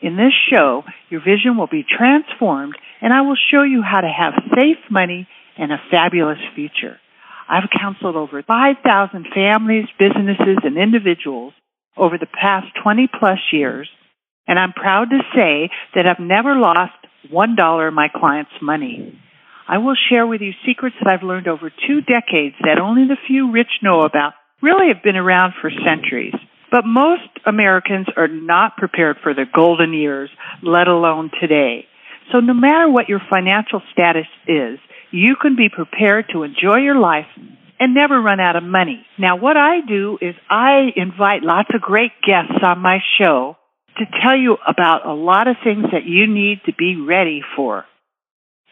[0.00, 4.08] In this show, your vision will be transformed and I will show you how to
[4.08, 6.98] have safe money and a fabulous future.
[7.48, 11.52] I've counseled over 5,000 families, businesses, and individuals
[11.96, 13.88] over the past 20 plus years,
[14.46, 16.92] and I'm proud to say that I've never lost
[17.30, 19.18] one dollar of my clients' money.
[19.68, 23.16] I will share with you secrets that I've learned over two decades that only the
[23.26, 24.32] few rich know about,
[24.62, 26.34] really have been around for centuries.
[26.74, 30.28] But most Americans are not prepared for the golden years,
[30.60, 31.86] let alone today.
[32.32, 34.80] So no matter what your financial status is,
[35.12, 37.28] you can be prepared to enjoy your life
[37.78, 39.06] and never run out of money.
[39.16, 43.56] Now what I do is I invite lots of great guests on my show
[43.98, 47.84] to tell you about a lot of things that you need to be ready for.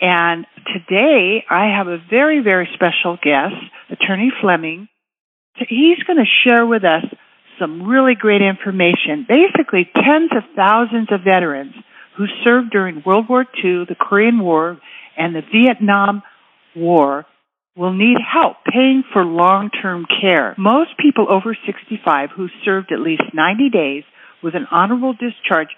[0.01, 3.55] And today I have a very, very special guest,
[3.91, 4.89] Attorney Flemming.
[5.55, 7.05] He's going to share with us
[7.63, 9.25] some really great information.
[9.29, 11.75] Basically, tens of thousands of veterans
[12.17, 14.79] who served during World War II, the Korean War,
[15.17, 16.23] and the Vietnam
[16.75, 17.25] War
[17.77, 20.55] will need help paying for long-term care.
[20.59, 24.03] Most people over 65 who served at least 90 days
[24.43, 25.69] with an honorable discharge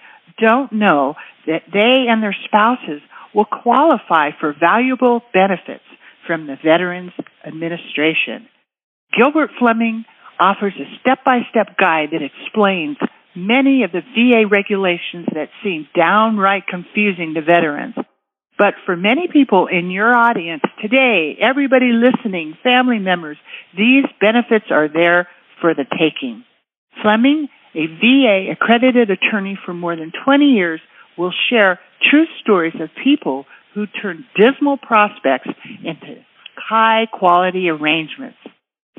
[0.41, 1.13] don't know
[1.45, 3.01] that they and their spouses
[3.33, 5.83] will qualify for valuable benefits
[6.25, 7.11] from the Veterans
[7.45, 8.47] Administration.
[9.17, 10.03] Gilbert Flemming
[10.39, 12.97] offers a step-by-step guide that explains
[13.35, 17.95] many of the VA regulations that seem downright confusing to veterans.
[18.57, 23.37] But for many people in your audience today, everybody listening, family members,
[23.75, 25.27] these benefits are there
[25.59, 26.45] for the taking.
[27.01, 30.79] Flemming, a VA accredited attorney for more than 20 years,
[31.17, 31.79] will share
[32.09, 35.49] true stories of people who turned dismal prospects
[35.83, 36.23] into
[36.55, 38.37] high quality arrangements.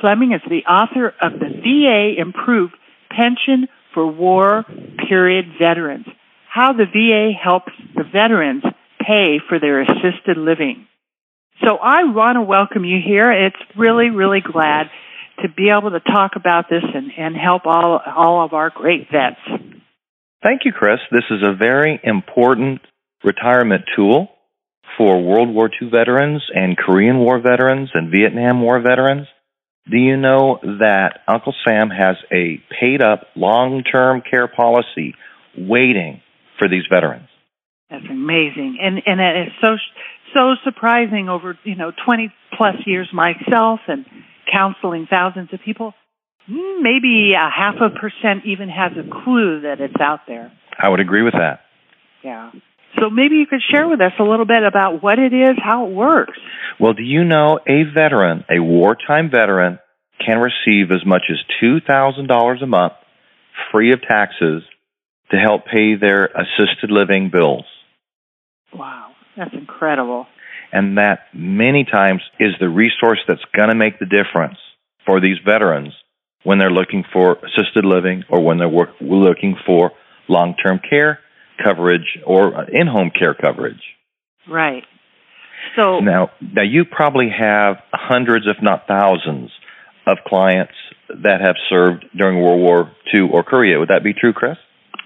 [0.00, 2.74] Flemming is the author of the VA Improved
[3.10, 4.64] Pension for War
[5.08, 6.06] Period Veterans,
[6.48, 8.62] how the VA helps the veterans
[9.00, 10.86] pay for their assisted living.
[11.64, 13.32] So I want to welcome you here.
[13.32, 14.90] It's really, really glad
[15.42, 19.08] to be able to talk about this and, and help all, all of our great
[19.10, 19.40] vets.
[20.42, 20.98] Thank you, Kris.
[21.10, 22.80] This is a very important
[23.24, 24.28] retirement tool
[24.98, 29.26] for World War II veterans and Korean War veterans and Vietnam War veterans.
[29.88, 35.14] Do you know that Uncle Sam has a paid up long term care policy
[35.56, 36.20] waiting
[36.58, 37.28] for these veterans?
[37.91, 39.76] That's amazing, and and it is so
[40.34, 41.28] so surprising.
[41.28, 44.04] Over you know twenty plus years myself and
[44.52, 45.94] counseling thousands of people,
[46.48, 50.50] maybe a half a percent even has a clue that it's out there.
[50.76, 51.60] I would agree with that.
[52.24, 52.50] Yeah.
[52.98, 55.86] So maybe you could share with us a little bit about what it is, how
[55.86, 56.38] it works.
[56.80, 59.78] Well, do you know a veteran, a wartime veteran,
[60.24, 62.92] can receive as much as $2,000 a month
[63.70, 64.62] free of taxes
[65.30, 67.64] to help pay their assisted living bills?
[68.72, 70.26] Wow, that's incredible.
[70.72, 74.58] And that many times is the resource that's going to make the difference
[75.04, 75.92] for these veterans
[76.44, 79.92] when they're looking for assisted living or when they're work, looking for
[80.28, 81.20] long term care
[81.62, 83.82] coverage or in home care coverage.
[84.48, 84.84] Right.
[85.76, 89.50] So now, now you probably have hundreds, if not thousands,
[90.06, 90.72] of clients
[91.08, 93.78] that have served during World War II or Korea.
[93.78, 94.56] Would that be true, Kris?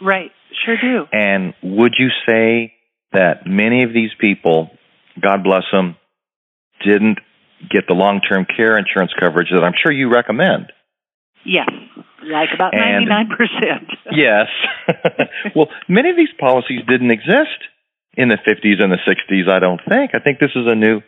[0.03, 0.31] Right.
[0.65, 1.07] Sure do.
[1.13, 2.75] And would you say
[3.13, 4.71] that many of these people,
[5.21, 5.97] God bless them,
[6.85, 7.19] didn't
[7.71, 10.73] get the long term care insurance coverage that I'm sure you recommend?
[11.45, 11.69] Yes,
[12.23, 13.29] like about 99%.
[14.13, 14.49] Yes.
[15.55, 17.63] well, many of these policies didn't exist
[18.15, 20.11] in the 50s and the 60s, I don't think.
[20.15, 21.01] I think this is a new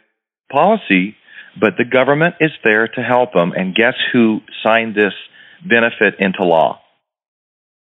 [0.50, 1.16] policy,
[1.60, 3.52] but the government is there to help them.
[3.56, 5.12] And guess who signed this
[5.68, 6.80] benefit into law?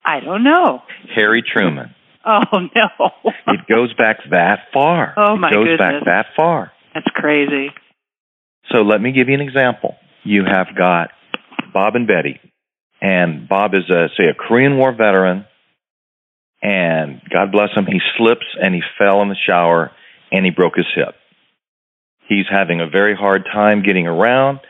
[0.04, 0.80] I don't know.
[1.14, 1.94] Harry Truman.
[2.22, 3.10] Oh, no.
[3.46, 5.14] It goes back that far.
[5.16, 6.70] Oh, my It goes back that far.
[6.92, 7.69] That's crazy.
[8.70, 9.94] So let me give you an example.
[10.22, 11.12] You have got
[11.72, 12.40] Bob and Betty,
[13.00, 15.46] and Bob is a say a Korean War veteran,
[16.62, 19.90] and God bless him, he slips and he fell in the shower
[20.31, 21.14] and he broke his hip.
[22.28, 24.61] He's having a very hard time getting around.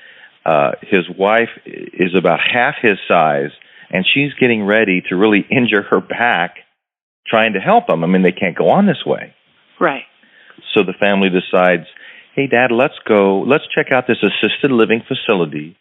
[0.47, 3.51] Uh, his wife is about half his size,
[3.91, 6.57] and she's getting ready to really injure her back
[7.27, 8.03] trying to help him.
[8.03, 9.35] I mean, they can't go on this way.
[9.79, 10.05] Right.
[10.75, 11.87] So the family decides,
[12.35, 15.77] hey, Dad, let's go, let's check out this assisted living facility.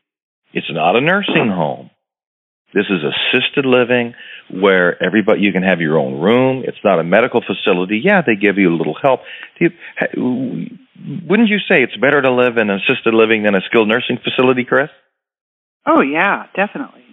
[0.54, 1.90] It's not a nursing home.
[2.74, 4.14] This is assisted living
[4.52, 6.64] where everybody you can have your own room.
[6.66, 8.02] It's not a medical facility.
[8.04, 9.22] Yeah, they give you a little help.
[9.60, 9.70] You,
[11.28, 14.66] wouldn't you say it's better to live in assisted living than a skilled nursing facility,
[14.66, 14.90] Chris?
[15.88, 17.04] Oh yeah, definitely.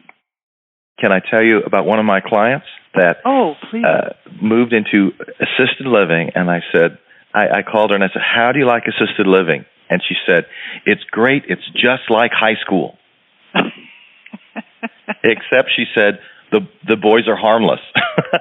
[1.00, 5.12] Can I tell you about one of my clients that oh please uh, moved into
[5.40, 6.30] assisted living?
[6.34, 6.98] And I said,
[7.34, 10.16] I, I called her and I said, "How do you like assisted living?" And she
[10.26, 10.46] said,
[10.84, 11.44] "It's great.
[11.48, 12.98] It's just like high school."
[15.24, 16.18] Except she said
[16.50, 17.80] the the boys are harmless.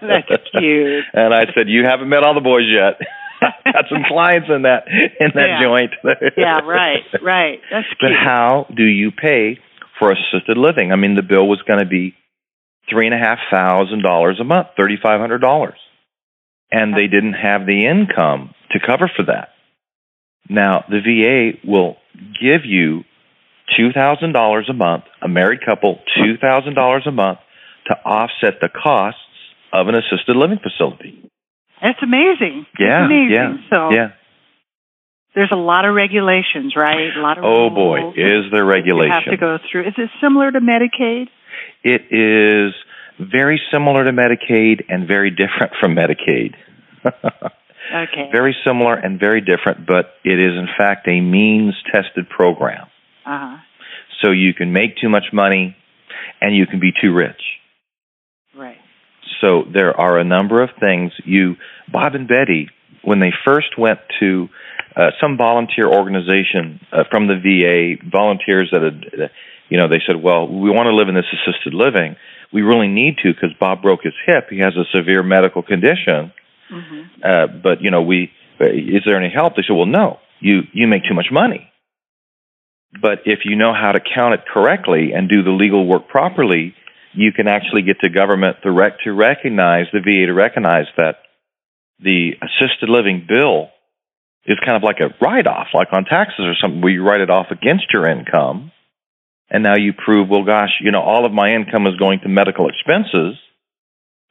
[0.00, 1.04] That's cute.
[1.12, 3.00] And I said, "You haven't met all the boys yet."
[3.40, 5.62] Got some clients in that in that yeah.
[5.62, 5.92] joint.
[6.36, 7.60] yeah, right, right.
[7.70, 7.98] That's cute.
[8.00, 9.58] But how do you pay
[9.98, 10.92] for assisted living?
[10.92, 12.14] I mean, the bill was going to be
[12.90, 15.78] three and a half thousand dollars a month, thirty five hundred dollars,
[16.70, 19.50] and they didn't have the income to cover for that.
[20.48, 21.96] Now, the VA will
[22.40, 23.04] give you
[23.78, 27.38] $2,000 a month, a married couple, $2,000 a month
[27.88, 29.20] to offset the costs
[29.72, 31.30] of an assisted living facility.
[31.82, 32.66] That's amazing.
[32.78, 33.30] Yeah, That's amazing.
[33.32, 34.08] yeah, so yeah.
[35.34, 37.10] there's a lot of regulations, right?
[37.16, 39.12] A lot of Oh boy, is there you regulation?
[39.12, 39.88] have to go through.
[39.88, 41.28] Is it similar to Medicaid?
[41.84, 42.74] It is
[43.20, 46.54] very similar to Medicaid and very different from Medicaid.
[47.04, 48.28] Okay.
[48.32, 52.86] very similar and very different, but it is in fact a means tested program.
[53.28, 53.56] Uh-huh.
[54.22, 55.76] So you can make too much money
[56.40, 57.40] and you can be too rich.
[58.56, 58.78] Right.
[59.40, 61.56] So there are a number of things you
[61.92, 62.68] Bob and Betty
[63.02, 64.48] when they first went to
[64.96, 69.30] uh, some volunteer organization uh, from the VA, volunteers that had,
[69.68, 72.16] you know, they said, well, we want to live in this assisted living.
[72.52, 74.48] We really need to because Bob broke his hip.
[74.50, 76.32] He has a severe medical condition.
[76.68, 78.30] hmm Uh, but you know, we
[78.60, 79.54] is there any help?
[79.54, 80.18] They said, well, no.
[80.40, 81.67] You you make too much money.
[82.92, 86.74] But if you know how to count it correctly and do the legal work properly,
[87.12, 91.16] you can actually get the government the rec- to recognize the VA to recognize that
[92.00, 93.68] the assisted living bill
[94.46, 97.20] is kind of like a write off, like on taxes or something, where you write
[97.20, 98.72] it off against your income.
[99.50, 102.28] And now you prove, well, gosh, you know, all of my income is going to
[102.28, 103.36] medical expenses.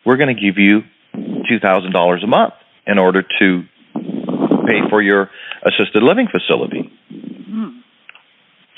[0.06, 0.82] We're going to give you
[1.16, 2.54] $2,000 a month
[2.86, 3.64] in order to
[3.94, 5.30] pay for your
[5.64, 6.92] assisted living facility.
[7.10, 7.80] Hmm.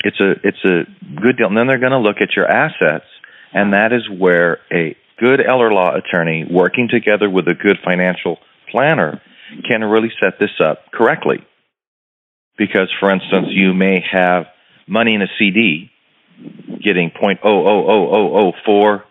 [0.02, 0.84] It's a it's a
[1.20, 1.48] good deal.
[1.48, 3.06] And then they're going to look at your assets,
[3.52, 8.38] and that is where a good elder law attorney working together with a good financial
[8.70, 9.20] planner
[9.68, 11.44] can really set this up correctly.
[12.56, 14.46] Because, for instance, you may have
[14.86, 15.90] money in a CD
[16.82, 19.04] getting point oh oh oh oh oh four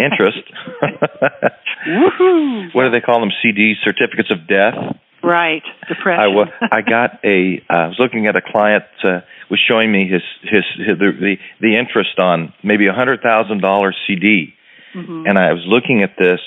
[0.00, 0.38] interest.
[2.72, 3.30] What do they call them?
[3.42, 4.74] CD certificates of death.
[5.22, 5.62] Right.
[5.88, 6.20] Depression.
[6.22, 9.20] I wa- I got a uh, I was looking at a client uh,
[9.50, 13.60] was showing me his his, his the, the the interest on maybe a hundred thousand
[13.60, 14.54] dollar CD,
[14.94, 15.28] Mhm.
[15.28, 16.40] and I was looking at this,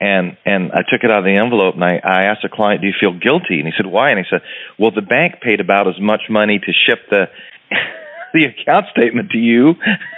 [0.00, 2.82] and and I took it out of the envelope and I I asked the client,
[2.82, 4.42] "Do you feel guilty?" And he said, "Why?" And he said,
[4.78, 7.28] "Well, the bank paid about as much money to ship the."
[8.34, 9.74] The account statement to you,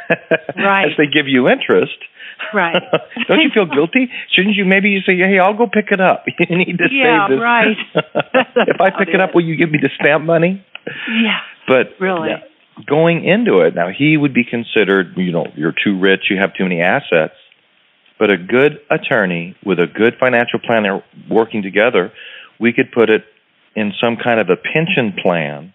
[0.56, 0.86] Right.
[0.90, 1.96] as they give you interest.
[2.54, 2.82] Right.
[3.28, 4.10] Don't you feel guilty?
[4.34, 6.24] Shouldn't you maybe you say, "Hey, I'll go pick it up.
[6.26, 7.76] You need to Yeah, save this." right.
[8.66, 10.64] if I pick it up, will you give me the stamp money?
[11.22, 11.38] yeah.
[11.68, 12.30] But Really?
[12.30, 12.40] yeah,
[12.86, 16.54] going into it, now he would be considered, you know, you're too rich, you have
[16.54, 17.34] too many assets.
[18.18, 22.12] But a good attorney with a good financial planner working together,
[22.58, 23.24] we could put it
[23.76, 25.72] in some kind of a pension plan,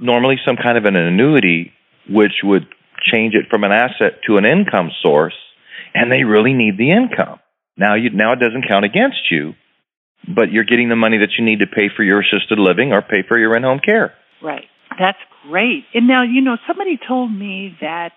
[0.00, 1.72] normally some kind of an annuity,
[2.08, 2.66] which would
[3.12, 5.36] change it from an asset to an income source,
[5.94, 7.38] and they really need the income.
[7.76, 9.54] Now you now it doesn't count against you,
[10.26, 13.02] but you're getting the money that you need to pay for your assisted living or
[13.02, 14.14] pay for your in-home care.
[14.42, 14.66] Right.
[14.98, 15.84] That's great.
[15.94, 18.12] And now, you know, somebody told me that,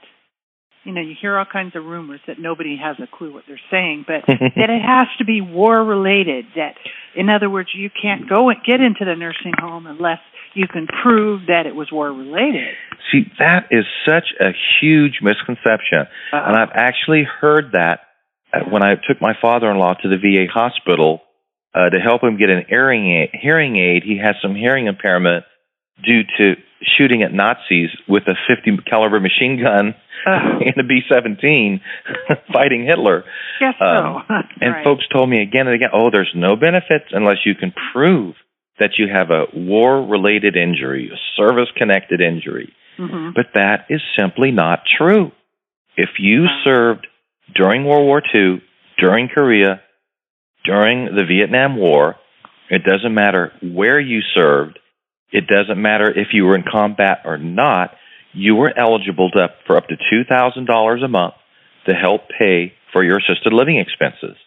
[0.83, 3.59] you know, you hear all kinds of rumors that nobody has a clue what they're
[3.71, 6.45] saying, but that it has to be war related.
[6.55, 6.75] That,
[7.15, 10.20] in other words, you can't go and get into the nursing home unless
[10.53, 12.75] you can prove that it was war related.
[13.12, 16.08] See, that is such a huge misconception.
[16.32, 18.01] Uh, And I've actually heard that
[18.70, 21.22] when I took my father-in-law to the VA hospital
[21.74, 24.03] uh, to help him get an hearing aid, hearing aid.
[24.03, 25.46] He has some hearing impairment
[26.03, 26.55] due to
[26.97, 29.95] shooting at Nazis with a 50 caliber machine gun
[30.27, 31.81] uh, in a B-17
[32.53, 33.23] fighting Hitler.
[33.59, 33.85] so.
[33.85, 34.23] Um,
[34.61, 34.83] and Right.
[34.83, 38.35] folks told me again and again, oh, there's no benefits unless you can prove
[38.79, 42.73] that you have a war-related injury, a service-connected injury.
[42.97, 43.33] Mhm.
[43.33, 45.31] But that is simply not true.
[45.97, 47.05] If you served
[47.53, 48.61] during World War II,
[48.97, 49.81] during Korea,
[50.65, 52.15] during the Vietnam War,
[52.69, 54.79] it doesn't matter where you served,
[55.33, 57.91] it doesn't matter if you were in combat or not,
[58.33, 61.33] you were eligible to, for up to $2,000 a month
[61.87, 64.37] to help pay for your assisted living expenses.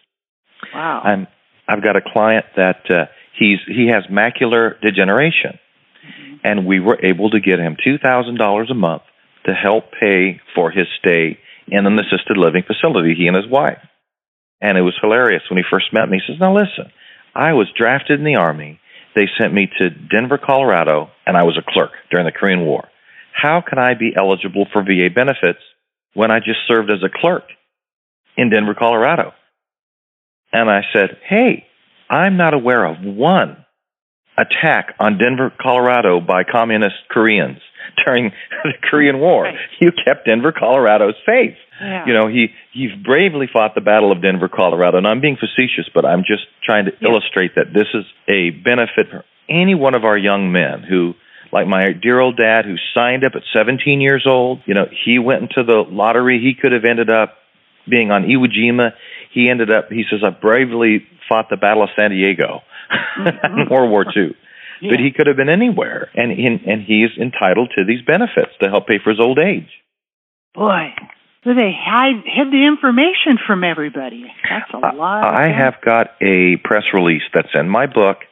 [0.73, 1.01] Wow.
[1.03, 1.27] I'm,
[1.67, 3.05] I've got a client that uh,
[3.37, 6.35] he's he has macular degeneration, mm-hmm.
[6.43, 9.03] and we were able to get him two thousand dollars a month
[9.45, 13.13] to help pay for his stay in an assisted living facility.
[13.15, 13.79] He and his wife,
[14.61, 16.19] and it was hilarious when he first met me.
[16.25, 16.91] He says, "Now listen,
[17.35, 18.79] I was drafted in the army.
[19.17, 22.87] They sent me to Denver, Colorado, and I was a clerk during the Korean War.
[23.33, 25.57] How can I be eligible for VA benefits
[26.13, 27.45] when I just served as a clerk
[28.37, 29.33] in Denver, Colorado?"
[30.53, 31.65] And I said, Hey,
[32.11, 33.65] I'm not aware of one
[34.37, 37.57] attack on Denver, Colorado by communist Koreans
[38.05, 38.31] during
[38.63, 39.45] the Korean War.
[39.45, 39.55] Right.
[39.79, 41.57] You kept Denver, Colorado safe.
[41.81, 42.05] Yeah.
[42.05, 44.97] You know, he he bravely fought the Battle of Denver, Colorado.
[44.97, 47.09] And I'm being facetious, but I'm just trying to Yeah.
[47.09, 51.15] illustrate that this is a benefit for any one of our young men who
[51.51, 55.19] like my dear old dad who signed up at 17 years old, you know, he
[55.19, 56.39] went into the lottery.
[56.39, 57.35] He could have ended up
[57.89, 58.91] being on Iwo Jima.
[59.33, 62.61] He ended up, he says, I bravely fought the Battle of San Diego
[63.17, 63.73] in mm-hmm.
[63.73, 64.35] World War II.
[64.79, 64.91] Yeah.
[64.91, 68.51] But he could have been anywhere, and and and he is entitled to these benefits
[68.61, 69.71] to help pay for his old age.
[70.53, 70.93] Boy,
[71.47, 74.25] so they hide hid the information from everybody.
[74.49, 75.23] That's a lot.
[75.23, 78.25] I have got a press release that's in my book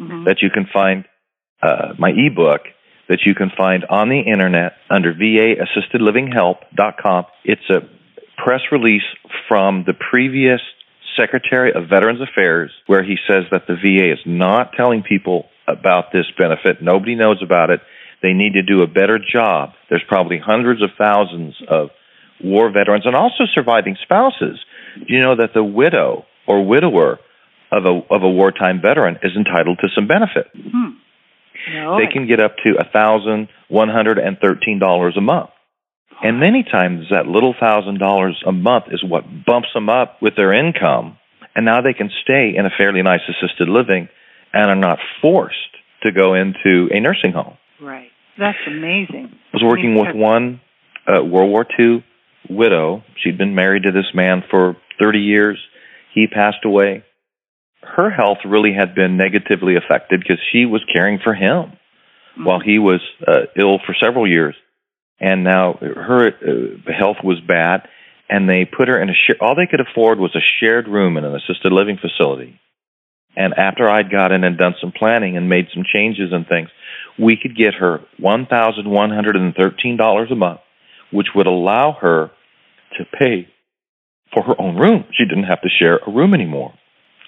[0.00, 0.24] Mhm.
[0.24, 1.04] that you can find,
[1.62, 2.66] uh, my ebook
[3.08, 7.26] that you can find on the internet under VAAssistedLivingHelp.com.
[7.44, 7.82] It's a
[8.38, 9.04] press release
[9.48, 10.62] from the previous
[11.14, 16.10] Secretary of Veterans Affairs where he says that the VA is not telling people about
[16.10, 16.80] this benefit.
[16.80, 17.82] Nobody knows about it.
[18.22, 19.74] They need to do a better job.
[19.90, 21.90] There's probably hundreds of thousands of
[22.42, 24.58] war veterans and also surviving spouses.
[24.96, 27.18] Do you know that the widow or widower
[27.70, 30.48] of a of a wartime veteran is entitled to some benefit?
[30.54, 30.90] Hmm.
[31.72, 35.50] No, They can get up to a thousand one hundred and thirteen dollars a month.
[36.22, 40.34] And many times that little thousand dollars a month is what bumps them up with
[40.36, 41.18] their income,
[41.54, 44.08] and now they can stay in a fairly nice assisted living
[44.52, 45.56] and are not forced
[46.02, 47.56] to go into a nursing home.
[47.80, 48.08] right.
[48.38, 49.28] That's amazing.
[49.30, 50.60] I was working with one
[51.06, 52.02] uh, World War II
[52.48, 53.02] widow.
[53.16, 55.58] She'd been married to this man for 30 years.
[56.14, 57.04] He passed away.
[57.82, 61.72] Her health really had been negatively affected because she was caring for him
[62.38, 62.44] Mhm.
[62.44, 64.54] while he was uh, ill for several years.
[65.20, 67.88] And now her uh, health was bad,
[68.28, 69.36] and they put her in a share.
[69.40, 72.58] All they could afford was a shared room in an assisted living facility.
[73.36, 76.68] And after I'd got in and done some planning and made some changes and things,
[77.18, 80.60] we could get her one thousand one hundred and thirteen dollars a month,
[81.12, 82.30] which would allow her
[82.98, 83.48] to pay
[84.32, 85.04] for her own room.
[85.16, 86.72] She didn't have to share a room anymore.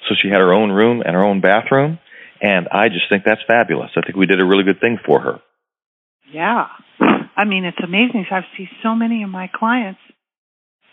[0.08, 1.98] So she had her own room and her own bathroom,
[2.42, 3.90] and I just think that's fabulous.
[3.96, 5.40] I think we did a really good thing for her.
[6.32, 6.66] Yeah.
[7.36, 8.26] I mean, it's amazing.
[8.30, 10.00] I see so many of my clients,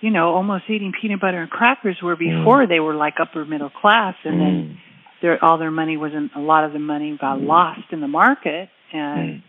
[0.02, 3.70] you know, almost eating peanut butter and crackers where before they were like upper middle
[3.70, 4.78] class and then Mm.
[5.22, 8.70] their all their money wasn't a lot of the money got lost in the market
[8.92, 9.42] and Mm.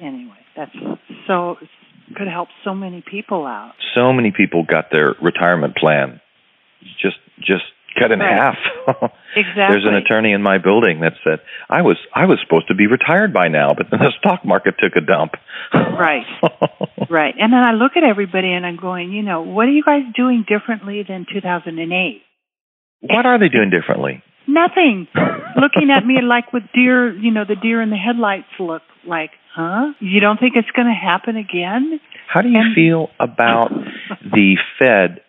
[0.00, 0.74] anyway, that's
[1.26, 1.58] so
[2.12, 3.72] could help so many people out.
[3.94, 6.20] So many people got their retirement plan
[7.00, 7.64] just just
[7.98, 8.32] cut in Right.
[8.32, 8.56] half.
[9.36, 9.52] Exactly.
[9.56, 12.86] There's an attorney in my building that said I was I was supposed to be
[12.86, 15.32] retired by now, but then the stock market took a dump.
[15.74, 16.26] Right.
[17.10, 17.34] Right.
[17.38, 20.02] And then I look at everybody and I'm going, you know, what are you guys
[20.16, 22.22] doing differently than 2008?
[23.02, 24.22] what are they doing differently?
[24.46, 25.08] Nothing.
[25.60, 29.30] Looking at me like with deer, you know, the deer in the headlights look like,
[29.54, 29.92] huh?
[30.00, 32.00] You don't think it's going to happen again?
[32.28, 33.70] How do you And- feel about
[34.24, 35.20] the Fed,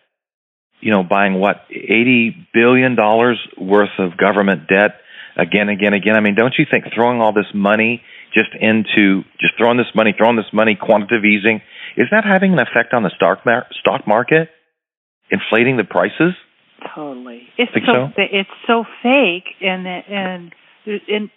[0.80, 5.00] you know, buying what eighty billion dollars worth of government debt
[5.36, 6.16] again, again, again?
[6.16, 8.02] I mean, don't you think throwing all this money
[8.34, 11.60] just into just throwing this money, throwing this money, quantitative easing,
[11.96, 14.48] is that having an effect on the stock mar- stock market,
[15.30, 16.34] inflating the prices?
[16.94, 17.42] Totally.
[17.56, 18.22] It's Think so, so?
[18.22, 20.52] it's so fake and and
[20.86, 21.30] and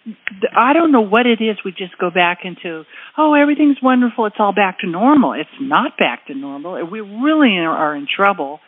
[0.56, 1.56] I don't know what it is.
[1.64, 2.84] We just go back into
[3.16, 4.26] oh everything's wonderful.
[4.26, 5.32] It's all back to normal.
[5.32, 6.84] It's not back to normal.
[6.86, 8.60] We really are in trouble,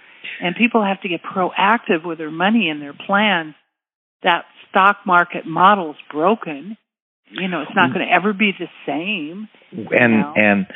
[0.42, 3.54] and people have to get proactive with their money and their plans.
[4.22, 6.76] That stock market model's broken.
[7.32, 9.48] You know, it's not going to ever be the same.
[9.72, 10.32] and Yeah.
[10.36, 10.66] and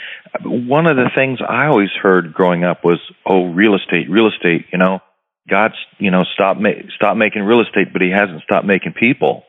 [0.71, 4.67] one of the things I always heard growing up was, "Oh, real estate, real estate."
[4.73, 5.01] You know,
[5.49, 9.45] God's you know stop ma- stop making real estate, but He hasn't stopped making people.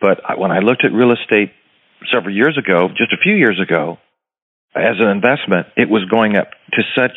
[0.00, 1.52] But I, when I looked at real estate
[2.12, 3.98] several years ago, just a few years ago,
[4.74, 7.12] as an investment, it was going up to such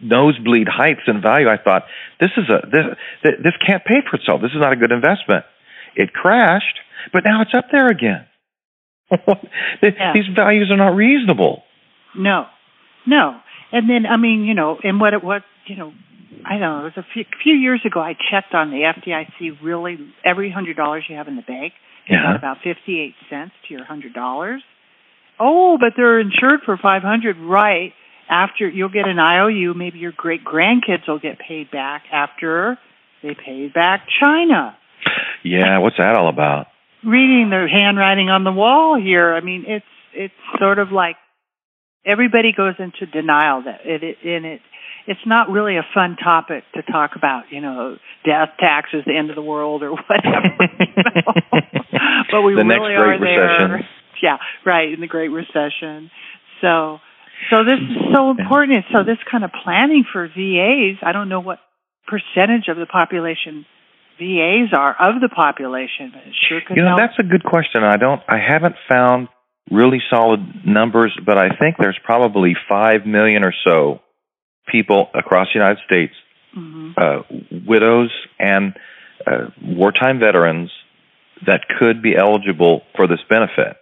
[0.00, 1.48] nosebleed heights in value.
[1.48, 1.84] I thought
[2.20, 2.84] this is a this
[3.22, 4.40] this can't pay for itself.
[4.42, 5.44] This is not a good investment.
[5.96, 6.78] It crashed,
[7.12, 8.26] but now it's up there again.
[9.10, 10.12] yeah.
[10.14, 11.62] These values are not reasonable.
[12.16, 12.46] No,
[13.06, 13.40] no.
[13.72, 15.92] And then I mean, you know, and what it was, you know,
[16.44, 16.80] I don't know.
[16.80, 18.00] It was a few, few years ago.
[18.00, 19.62] I checked on the FDIC.
[19.62, 21.72] Really, every hundred dollars you have in the bank,
[22.08, 22.36] Yeah.
[22.36, 24.62] about fifty-eight cents to your hundred dollars.
[25.38, 27.92] Oh, but they're insured for five hundred, right?
[28.30, 32.78] After you'll get an IOU, maybe your great grandkids will get paid back after
[33.22, 34.76] they paid back China.
[35.44, 36.66] Yeah, what's that all about?
[37.04, 39.84] Reading the handwriting on the wall here, I mean, it's
[40.14, 41.16] it's sort of like
[42.04, 44.60] everybody goes into denial that it, it and it
[45.08, 49.30] it's not really a fun topic to talk about, you know, death, taxes, the end
[49.30, 50.54] of the world, or whatever.
[50.78, 51.32] you know.
[52.30, 53.68] but we The really Great are there.
[53.72, 53.88] Recession.
[54.22, 54.36] Yeah,
[54.66, 56.10] right in the Great Recession.
[56.60, 56.98] So,
[57.50, 58.84] so this is so important.
[58.94, 61.58] So this kind of planning for VAs, I don't know what
[62.06, 63.64] percentage of the population
[64.18, 67.00] VAs are of the population, but it sure could You know, help.
[67.00, 67.84] that's a good question.
[67.84, 68.20] I don't.
[68.28, 69.28] I haven't found
[69.70, 74.00] really solid numbers, but I think there's probably five million or so
[74.70, 76.14] people across the United States,
[76.54, 77.22] hmm uh,
[77.66, 78.74] widows and
[79.26, 80.70] uh, wartime veterans,
[81.46, 83.76] that could be eligible for this benefit.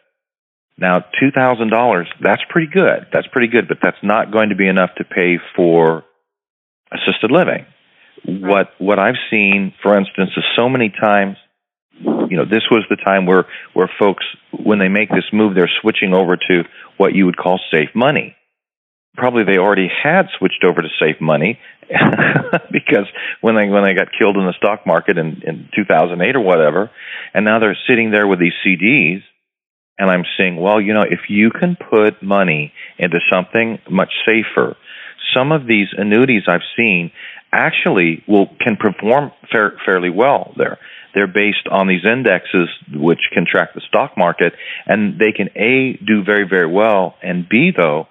[0.78, 2.08] Now, two thousand dollars.
[2.20, 3.06] That's pretty good.
[3.12, 6.04] That's pretty good, but that's not going to be enough to pay for
[6.92, 7.64] assisted living.
[8.24, 11.36] What what I've seen, for instance, is so many times
[12.00, 15.70] you know, this was the time where where folks, when they make this move, they're
[15.80, 16.64] switching over to
[16.96, 18.36] what you would call safe money.
[19.16, 21.58] Probably they already had switched over to safe money
[22.70, 23.06] because
[23.40, 26.90] when they when they got killed in the stock market in in 2008 or whatever,
[27.34, 29.22] and now they're sitting there with these CDs,
[29.98, 34.76] and I'm saying, well, you know, if you can put money into something much safer,
[35.34, 37.12] some of these annuities I've seen
[37.52, 40.78] actually will can perform fair, fairly well there.
[41.14, 44.52] They're based on these indexes which can track the stock market,
[44.86, 48.08] and they can a do very very well, and b though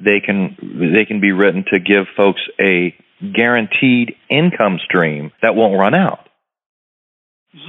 [0.00, 0.56] they can
[0.94, 2.94] they can be written to give folks a
[3.34, 6.20] guaranteed income stream that won't run out.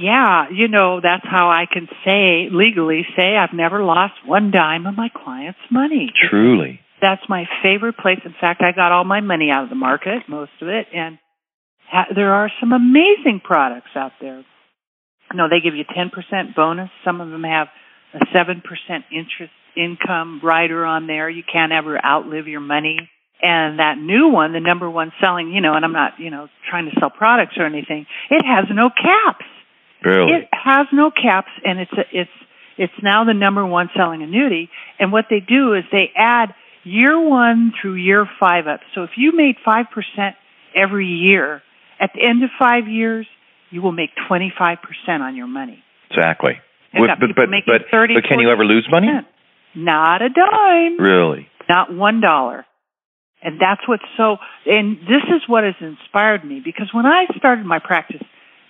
[0.00, 4.86] Yeah, you know, that's how I can say legally say I've never lost one dime
[4.86, 6.12] of my client's money.
[6.28, 8.20] Truly, That's my favorite place.
[8.24, 11.18] In fact, I got all my money out of the market, most of it, and
[11.90, 14.44] ha- there are some amazing products out there.
[15.32, 16.90] No, they give you 10% bonus.
[17.04, 17.68] Some of them have
[18.14, 18.62] a 7%
[19.10, 21.28] interest income rider on there.
[21.28, 23.10] You can't ever outlive your money.
[23.42, 26.48] And that new one, the number one selling, you know, and I'm not, you know,
[26.68, 29.46] trying to sell products or anything, it has no caps.
[30.04, 30.32] really.
[30.32, 32.30] It has no caps, and it's a, it's
[32.76, 34.68] it's now the number one selling annuity.
[34.98, 36.54] And what they do is they add
[36.84, 38.80] year one through year five up.
[38.94, 40.36] So if you made five percent
[40.74, 41.62] every year,
[41.98, 43.26] at the end of five years,
[43.70, 45.82] you will make twenty five percent on your money.
[46.10, 46.60] Exactly.
[46.92, 49.06] I've But but but, making but, 30, but can you ever lose money?
[49.76, 49.84] 40%.
[49.84, 51.00] Not a dime.
[51.00, 51.50] Really?
[51.70, 52.66] not one dollar.
[53.42, 57.64] And that's what's so, and this is what has inspired me because when I started
[57.64, 58.20] my practice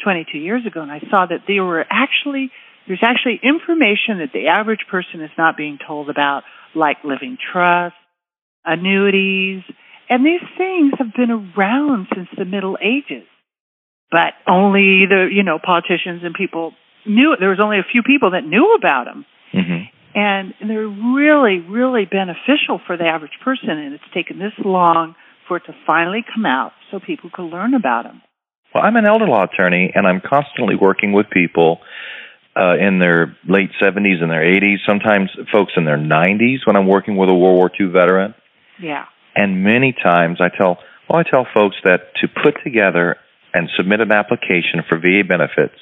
[0.04, 2.52] 22 years ago and I saw that there were actually,
[2.86, 6.44] there's actually information that the average person is not being told about,
[6.76, 7.96] like living trust,
[8.64, 9.62] annuities,
[10.08, 13.26] and these things have been around since the Middle Ages.
[14.12, 16.74] But only the, you know, politicians and people
[17.06, 19.82] knew, there was only a few people that knew about them hmm
[20.14, 23.70] and they're really, really beneficial for the average person.
[23.70, 25.14] And it's taken this long
[25.46, 28.22] for it to finally come out so people could learn about them.
[28.74, 31.80] Well, I'm an elder law attorney, and I'm constantly working with people
[32.56, 36.86] uh, in their late 70s and their 80s, sometimes folks in their 90s when I'm
[36.86, 38.34] working with a World War II veteran.
[38.80, 39.04] Yeah,
[39.36, 43.16] And many times I tell, well, I tell folks that to put together
[43.52, 45.74] and submit an application for VA benefits,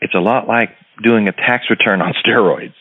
[0.00, 0.70] it's a lot like
[1.02, 2.74] doing a tax return on steroids.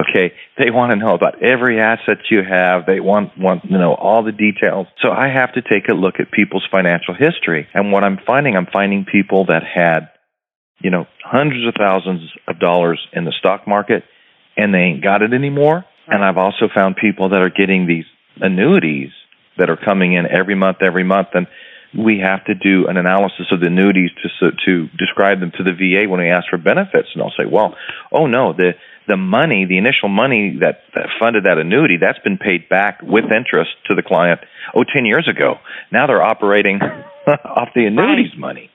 [0.00, 2.86] Okay, they want to know about every asset you have.
[2.86, 4.86] They want want to know all the details.
[5.02, 7.68] So I have to take a look at people's financial history.
[7.74, 10.08] And what I'm finding, I'm finding people that had,
[10.80, 14.04] you know, hundreds of thousands of dollars in the stock market,
[14.56, 15.84] and they ain't got it anymore.
[16.06, 18.06] And I've also found people that are getting these
[18.40, 19.10] annuities
[19.58, 21.46] that are coming in every month, every month, and
[21.96, 25.72] we have to do an analysis of the annuities to to describe them to the
[25.72, 27.74] VA when we ask for benefits, and they'll say, "Well,
[28.12, 28.72] oh no, the
[29.08, 33.24] the money, the initial money that, that funded that annuity, that's been paid back with
[33.24, 34.40] interest to the client
[34.74, 35.54] oh ten years ago.
[35.90, 36.80] Now they're operating
[37.26, 38.70] off the annuities money.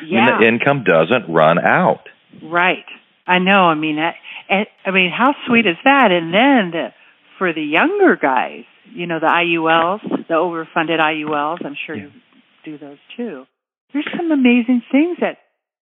[0.00, 2.08] I mean, the income doesn't run out.
[2.42, 2.84] right.
[3.26, 3.60] I know.
[3.68, 6.10] I mean, I, I mean, how sweet is that?
[6.10, 6.88] And then the,
[7.36, 11.58] for the younger guys, you know, the IULs, the overfunded IULs.
[11.64, 12.04] I'm sure Yeah.
[12.04, 12.10] you
[12.68, 13.44] do those too.
[13.92, 15.38] There's some amazing things that.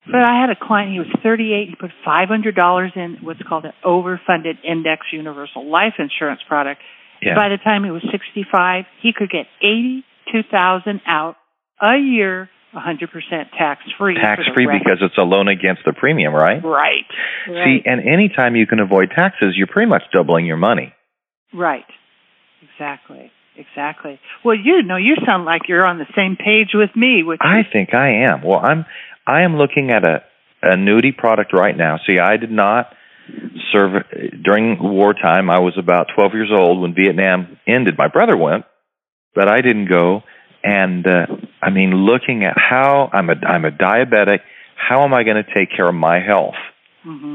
[0.06, 0.92] But I had a client.
[0.92, 1.68] He was 38.
[1.70, 6.80] He put $500 in what's called an overfunded index universal life insurance product.
[7.20, 7.34] Yeah.
[7.34, 11.34] By the time he was 65, he could get 82,000 out
[11.82, 13.08] a year, 100%
[13.58, 14.14] tax free.
[14.14, 16.62] Tax free because it's a loan against the premium, right?
[16.62, 17.02] right.
[17.46, 17.82] See, Right.
[17.84, 20.94] and anytime you can avoid taxes, you're pretty much doubling your money.
[21.52, 21.86] Right.
[22.62, 23.32] Exactly.
[23.56, 24.20] Exactly.
[24.44, 27.22] Well, you know, you sound like you're on the same page with me.
[27.22, 28.42] Which I think I am.
[28.42, 28.84] Well, I'm
[29.26, 30.22] I am looking at a
[30.62, 31.98] annuity product right now.
[32.06, 32.92] See, I did not
[33.72, 34.04] serve
[34.42, 35.50] during wartime.
[35.50, 37.96] I was about 12 years old when Vietnam ended.
[37.98, 38.64] My brother went,
[39.34, 40.22] but I didn't go.
[40.62, 41.26] And uh,
[41.62, 44.40] I mean, looking at how I'm a I'm a diabetic.
[44.76, 46.54] How am I going to take care of my health?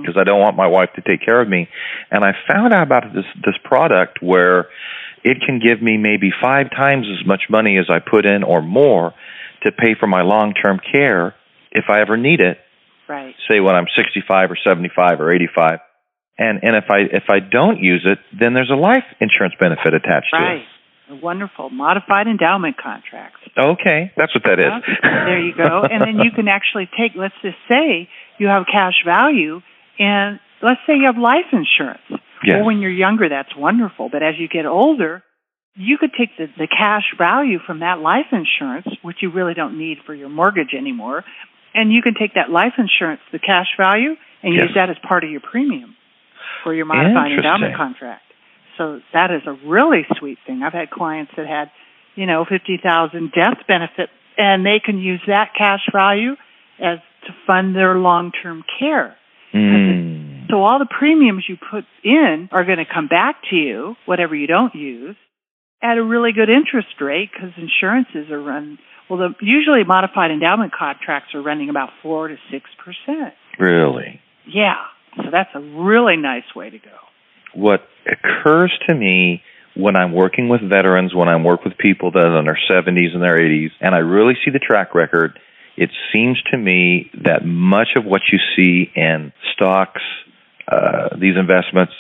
[0.02, 1.70] Because I don't want my wife to take care of me.
[2.12, 4.68] And I found out about this this product where
[5.24, 8.62] it can give me maybe five times as much money as I put in or
[8.62, 9.14] more
[9.64, 11.36] to pay for my long term care
[11.72, 12.58] if I ever need it,
[13.08, 13.36] right.
[13.50, 15.80] say when I'm 65 or 75 or 85.
[16.38, 19.94] And and if I if I don't use it, then there's a life insurance benefit
[19.94, 20.40] attached Right.
[20.40, 20.66] To it.
[21.14, 21.24] Right.
[21.24, 21.70] Wonderful.
[21.70, 23.40] Modified endowment contracts.
[23.58, 24.72] Okay, that's what that is.
[25.04, 25.84] Yeah, there you go.
[25.84, 28.08] And then you can actually take, let's just say
[28.38, 29.62] you have cash value,
[30.00, 32.24] and let's say you have life insurance.
[32.44, 32.56] Yes.
[32.58, 34.10] Well, when you're younger, that's wonderful.
[34.12, 35.24] But as you get older,
[35.76, 39.78] you could take the, the cash value from that life insurance, which you really don't
[39.78, 41.24] need for your mortgage anymore,
[41.74, 44.68] and you can take that life insurance, the cash value, and Yes.
[44.68, 45.96] use that as part of your premium
[46.64, 48.24] for your modified endowment contract.
[48.78, 50.64] So that is a really sweet thing.
[50.64, 51.70] I've had clients that had,
[52.16, 56.36] you know, fifty thousand death benefit, and they can use that cash value
[56.80, 59.16] as to fund their long term care.
[59.54, 60.31] Mm.
[60.50, 64.36] So all the premiums you put in are going to come back to you, whatever
[64.36, 65.16] you don't use,
[65.82, 68.78] at a really good interest rate because insurances are run.
[69.10, 73.34] Well, the, usually modified endowment contracts are running about four to six percent.
[73.60, 74.22] Really.
[74.48, 74.78] Yeah,
[75.18, 76.98] so that's a really nice way to go.
[77.54, 79.44] what occurs to me
[79.76, 83.14] when I'm working with veterans, when I work with people that are in their 70s
[83.14, 85.40] and their 80s, and I really see the track record,
[85.78, 90.02] it seems to me that much of what you see in stocks,
[90.72, 91.94] uh, these investments,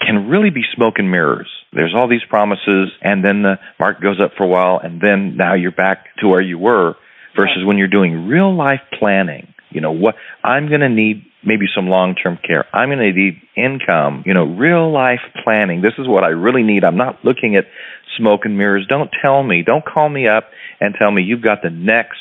[0.00, 1.48] can really be smoke and mirrors.
[1.72, 5.36] There's all these promises, and then the market goes up for a while, and then
[5.36, 6.94] now you're back to where you were,
[7.36, 9.52] versus when you're doing real life planning.
[9.70, 10.14] You know what?
[10.42, 12.64] I'm going to need maybe some long term care.
[12.74, 14.22] I'm going to need income.
[14.26, 15.82] You know, real life planning.
[15.82, 16.84] This is what I really need.
[16.84, 17.66] I'm not looking at
[18.16, 18.86] smoke and mirrors.
[18.88, 19.62] Don't tell me.
[19.62, 20.50] Don't call me up
[20.80, 22.18] and tell me you've got the next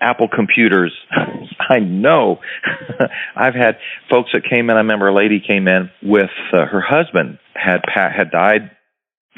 [0.00, 0.92] Apple computers.
[1.70, 2.40] I know.
[3.36, 3.78] I've had
[4.10, 4.76] folks that came in.
[4.76, 8.70] I remember a lady came in with uh, her husband had had died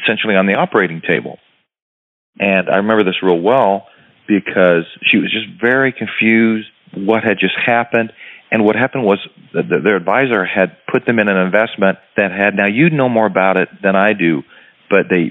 [0.03, 1.39] essentially on the operating table,
[2.39, 3.87] and I remember this real well
[4.29, 8.13] because she was just very confused what had just happened.
[8.51, 9.19] And what happened was
[9.55, 13.09] that the, their advisor had put them in an investment that had, now you know
[13.09, 14.43] more about it than I do,
[14.89, 15.31] but they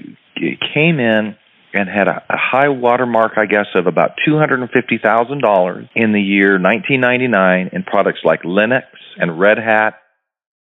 [0.74, 1.36] came in
[1.72, 7.70] and had a, a high watermark, I guess, of about $250,000 in the year 1999
[7.72, 8.84] in products like Linux
[9.16, 9.94] and Red Hat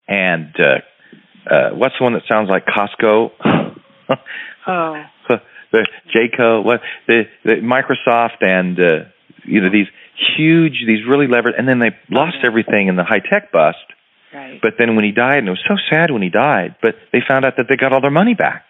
[0.08, 3.32] and uh, uh, what's the one that sounds like Costco?
[4.66, 5.04] Oh,
[5.72, 9.10] the Jayco, what the, the Microsoft, and uh,
[9.46, 9.88] you know these
[10.38, 13.78] huge, these really levered, and then they lost everything in the high tech bust.
[14.34, 14.60] right.
[14.62, 17.20] But then when he died, and it was so sad when he died, but they
[17.28, 18.64] found out that they got all their money back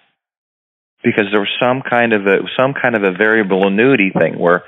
[1.03, 4.63] because there was some kind of a some kind of a variable annuity thing where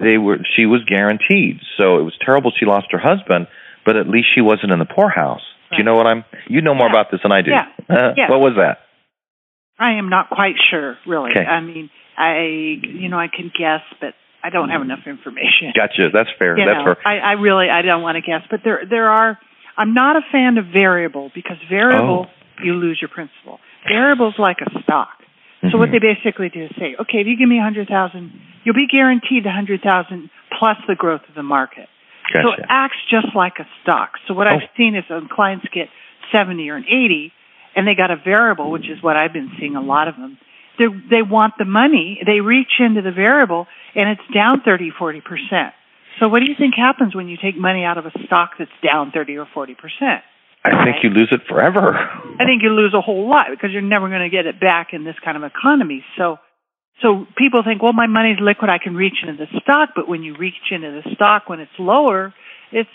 [0.00, 1.60] they were she was guaranteed.
[1.76, 3.48] So it was terrible she lost her husband,
[3.84, 5.42] but at least she wasn't in the poorhouse.
[5.70, 6.24] Do you know what I'm?
[6.48, 6.92] You know more Yeah.
[6.92, 7.50] about this than I do.
[7.50, 7.66] Yeah.
[7.90, 8.30] Uh, Yeah.
[8.30, 8.78] What was that?
[9.78, 11.30] I am not quite sure, really.
[11.30, 11.44] Okay.
[11.44, 12.40] I mean, I,
[12.82, 15.72] you know, I can guess, but I don't have enough information.
[15.74, 16.08] Gotcha.
[16.12, 16.58] That's fair.
[16.58, 17.06] you That's know, fair.
[17.06, 19.38] I, I really, I don't want to guess, but there, there are.
[19.76, 22.64] I'm not a fan of variable because variable, Oh.
[22.64, 23.60] you lose your principal.
[23.88, 25.10] Variable's like a stock.
[25.70, 25.92] So what Mhm.
[25.92, 28.32] they basically do is say, okay, if you give me a hundred thousand,
[28.64, 31.88] you'll be guaranteed a hundred thousand plus the growth of the market.
[32.42, 34.18] So it acts just like a stock.
[34.26, 34.50] So what Oh.
[34.50, 35.88] I've seen is when clients get
[36.30, 37.32] 70 or an 80
[37.74, 40.36] and they got a variable, which is what I've been seeing a lot of them.
[40.78, 45.72] They they want the money, they reach into the variable and it's down 30, 40%.
[46.20, 48.70] So what do you think happens when you take money out of a stock that's
[48.82, 50.22] down 30 or 40%?
[50.64, 51.94] I think you lose it forever.
[51.94, 54.88] I think you lose a whole lot because you're never going to get it back
[54.92, 56.04] in this kind of economy.
[56.16, 56.38] So,
[57.00, 60.22] so people think, well, my money's liquid, I can reach into the stock, but when
[60.22, 62.34] you reach into the stock when it's lower,
[62.72, 62.90] it's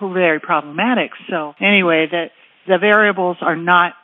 [0.00, 1.10] very problematic.
[1.28, 2.26] So, anyway, the
[2.68, 3.94] the variables are not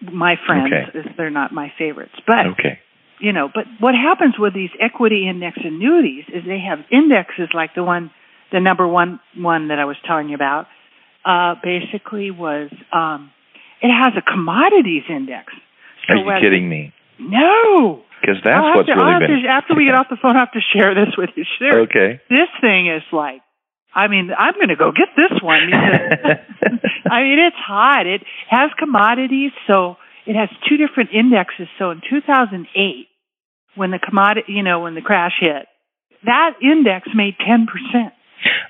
[0.00, 0.72] my friends.
[0.72, 1.08] Okay.
[1.16, 2.14] They're not my favorites.
[2.26, 2.80] But Okay.
[3.20, 7.74] you know, but what happens with these equity index annuities is they have indexes like
[7.74, 8.10] the one,
[8.50, 10.66] the number one one that I was telling you about,
[11.24, 13.30] uh, basically was, um,
[13.82, 15.52] it has a commodities index.
[16.08, 16.92] So Are you kidding me?
[17.18, 18.02] No.
[18.20, 19.42] Because that's what's to, really been.
[19.42, 21.44] To, after we get off the phone, I have to share this with you.
[21.58, 21.80] Sure.
[21.82, 22.20] Okay.
[22.28, 23.40] This thing is like,
[23.94, 28.06] I mean, I'm going to go get this one because, I mean, it's hot.
[28.06, 31.68] It has commodities, so it has two different indexes.
[31.78, 33.08] So in 2008,
[33.76, 35.66] when the commodity, you know, when the crash hit,
[36.24, 37.66] that index made 10%.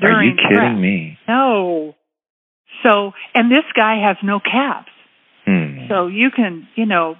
[0.02, 1.18] Are you kidding me?
[1.28, 1.94] No.
[2.82, 4.90] So, and this guy has no caps.
[5.46, 5.88] Hmm.
[5.88, 7.16] So you can, you know,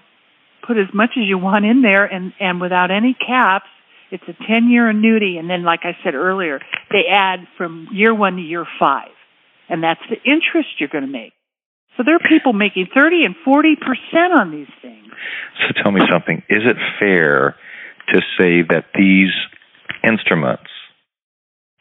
[0.67, 3.67] put as much as you want in there and, and without any caps,
[4.11, 5.39] it's a 10 year annuity.
[5.39, 9.11] And then, like I said earlier, they add from year one to year five.
[9.69, 11.33] And that's the interest you're going to make.
[11.97, 15.13] So there are people making 30 and 40% on these things.
[15.61, 16.43] So tell me something.
[16.49, 17.57] Is it fair
[18.09, 19.31] to say that these
[20.07, 20.71] instruments,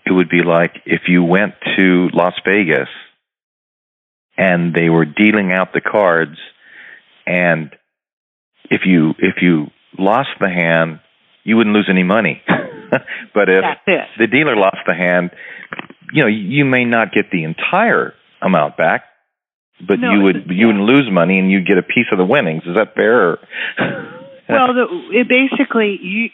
[0.05, 2.89] it would be like if you went to Las Vegas
[4.37, 6.37] and they were dealing out the cards
[7.25, 7.71] and
[8.69, 9.67] if you if you
[9.97, 10.99] lost the hand
[11.43, 12.41] you wouldn't lose any money.
[13.33, 13.65] But if
[14.19, 15.31] the dealer lost the hand
[16.13, 19.05] you know you may not get the entire amount back
[19.85, 22.25] but no, you would you wouldn't lose money and you'd get a piece of the
[22.25, 22.61] winnings.
[22.67, 23.39] Is that fair
[24.47, 26.29] well the, it basically you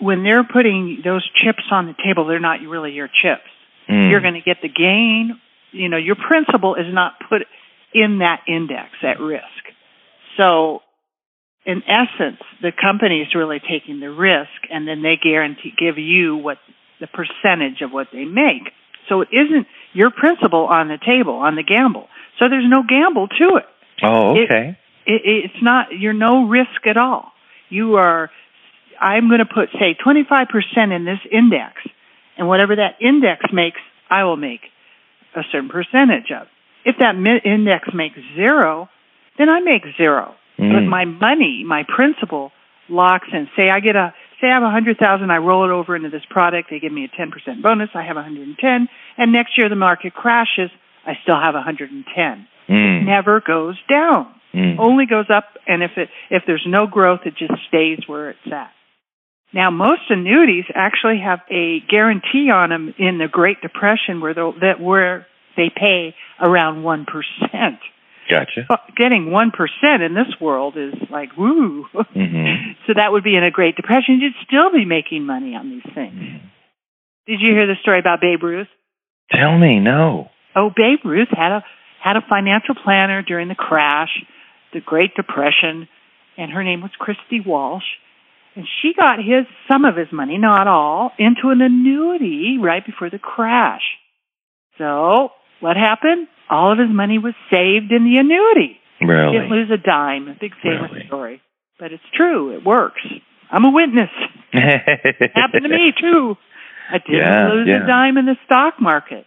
[0.00, 3.48] when they're putting those chips on the table they're not really your chips.
[3.88, 4.10] Mm.
[4.10, 5.40] you're going to get the gain
[5.72, 7.42] you know, your principal is not put
[7.94, 9.44] in that index at risk.
[10.36, 10.80] So,
[11.64, 16.36] in essence, the company is really taking the risk, and then they guarantee give you
[16.36, 16.58] what
[17.00, 18.72] the percentage of what they make.
[19.08, 22.08] So it isn't your principal on the table on the gamble.
[22.38, 23.66] So there's no gamble to it.
[24.02, 24.78] Oh, okay.
[25.06, 25.88] It, it, it's not.
[25.98, 27.32] You're no risk at all.
[27.68, 28.30] You are.
[29.00, 31.74] I'm going to put say 25% in this index,
[32.38, 34.60] and whatever that index makes, I will make
[35.34, 36.46] a certain percentage of.
[36.84, 37.14] If that
[37.44, 38.88] index makes zero,
[39.38, 40.34] then I make zero.
[40.58, 40.72] Mm.
[40.72, 42.52] But my money, my principal,
[42.88, 43.48] locks in.
[43.56, 46.10] Say I get a say I have a hundred thousand, I roll it over into
[46.10, 48.88] this product, they give me a ten percent bonus, I have a hundred and ten,
[49.16, 50.70] and next year the market crashes,
[51.06, 52.46] I still have a hundred and ten.
[52.68, 53.02] Mm.
[53.02, 54.34] It never goes down.
[54.54, 54.78] Mm.
[54.78, 58.52] Only goes up and if it if there's no growth it just stays where it's
[58.52, 58.72] at.
[59.54, 64.80] Now, most annuities actually have a guarantee on them in the Great Depression where that
[64.80, 67.78] where they pay around one percent.
[68.30, 68.66] Gotcha.
[68.96, 71.86] Getting one percent in this world is like woo.
[71.94, 72.72] Mm-hmm.
[72.86, 74.20] so that would be in a Great Depression.
[74.20, 76.14] You'd still be making money on these things.
[76.14, 76.46] Mm-hmm.
[77.26, 78.68] Did you hear the story about Babe Ruth?
[79.30, 80.30] Tell me, no.
[80.56, 81.64] Oh, Babe Ruth had a
[82.02, 84.10] had a financial planner during the crash,
[84.72, 85.88] the Great Depression,
[86.38, 87.84] and her name was Christy Walsh
[88.54, 93.10] and she got his some of his money, not all, into an annuity right before
[93.10, 93.82] the crash.
[94.78, 96.28] So what happened?
[96.50, 98.78] All of his money was saved in the annuity.
[99.00, 99.32] Really?
[99.32, 100.28] He didn't lose a dime.
[100.28, 101.06] A big famous really?
[101.06, 101.40] story.
[101.78, 102.54] But it's true.
[102.56, 103.00] It works.
[103.50, 104.10] I'm a witness.
[104.52, 106.36] happened to me too.
[106.90, 107.84] I didn't yeah, lose yeah.
[107.84, 109.24] a dime in the stock market.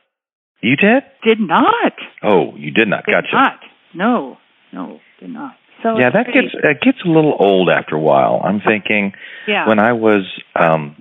[0.61, 1.03] You did?
[1.23, 1.93] Did not.
[2.23, 3.05] Oh, you did not.
[3.05, 3.33] Did gotcha.
[3.33, 3.59] not.
[3.93, 4.37] No,
[4.73, 5.55] no, did not.
[5.85, 8.41] So yeah, that gets it gets a little old after a while.
[8.43, 9.13] I'm thinking
[9.47, 9.69] yeah.
[9.69, 10.23] when I was
[10.59, 10.95] um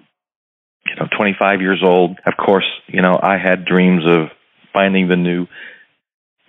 [0.84, 4.28] you know 25 years old, of course, you know, I had dreams of
[4.74, 5.46] finding the new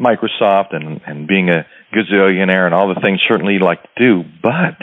[0.01, 4.23] Microsoft and and being a gazillionaire and all the things certainly you'd like to do,
[4.43, 4.79] but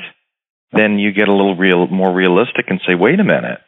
[0.73, 3.61] then you get a little real more realistic and say, wait a minute.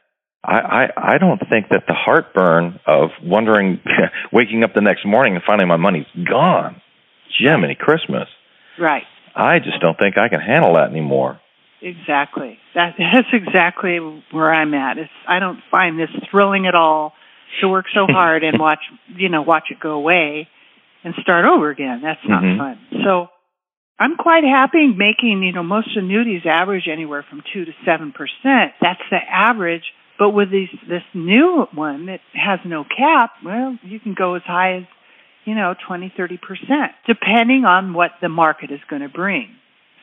[0.42, 3.81] I, I, I don't think that the heartburn of wondering,
[4.33, 6.83] waking up the next morning and finding my money's gone.
[7.38, 8.29] Jiminy Christmas.
[8.79, 9.05] Right.
[9.37, 11.40] I just don't think I can handle that anymore.
[11.83, 12.59] Exactly.
[12.75, 13.99] That that's exactly
[14.31, 14.97] where I'm at.
[14.99, 17.12] It's I don't find this thrilling at all
[17.61, 18.81] to work so hard and watch
[19.16, 20.49] you know watch it go away
[21.03, 22.01] and start over again.
[22.03, 22.57] That's not Mhm.
[22.59, 22.79] fun.
[23.05, 23.29] So
[23.99, 28.73] I'm quite happy making you know most annuities average anywhere from two to seven percent.
[28.81, 29.85] That's the average.
[30.18, 34.42] But with these this new one that has no cap, well, you can go as
[34.47, 34.85] high as
[35.44, 36.38] you know, 20, 30%,
[37.07, 39.48] depending on what the market is going to bring.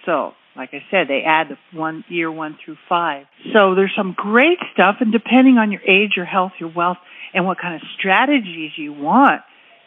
[0.06, 3.26] So, like I said, they add the one year one through five.
[3.54, 6.98] So there's some great stuff, and depending on your age, your health, your wealth,
[7.34, 9.42] and what kind of strategies you want,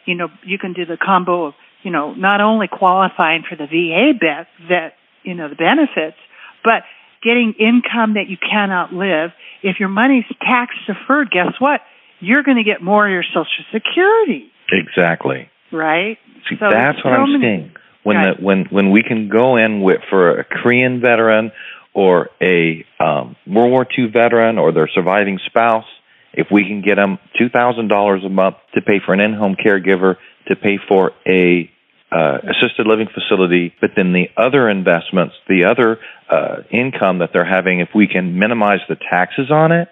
[0.05, 3.67] you know, you can do the combo of, you know, not only qualifying for the
[3.67, 6.17] VA bet, that, you know, the benefits,
[6.63, 6.83] but
[7.23, 9.31] getting income that you cannot live.
[9.61, 11.81] If your money's tax deferred, guess what?
[12.19, 15.49] You're going to get more of your Social Security Exactly.
[15.71, 16.17] right?
[16.49, 17.71] See, So that's what so I'm many- seeing.
[18.03, 18.37] When Right.
[18.37, 21.51] the when when we can go in with for a Korean veteran
[21.93, 25.85] or a um, World War II veteran or their surviving spouse,
[26.33, 30.55] if we can get them $2,000 a month to pay for an in-home caregiver, to
[30.55, 31.71] pay for a
[32.11, 35.97] uh, assisted living facility, but then the other investments, the other
[36.29, 39.87] uh, income that they're having, if we can minimize the taxes on it,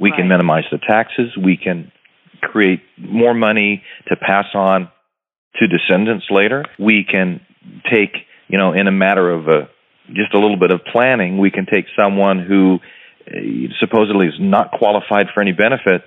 [0.00, 0.18] we Right.
[0.18, 1.36] can minimize the taxes.
[1.36, 1.92] We can
[2.42, 4.90] create more money to pass on
[5.56, 6.64] to descendants later.
[6.78, 7.40] We can
[7.90, 8.14] take,
[8.48, 9.68] you know, in a matter of a,
[10.12, 12.78] just a little bit of planning, we can take someone who
[13.26, 13.38] uh,
[13.80, 16.06] supposedly is not qualified for any benefits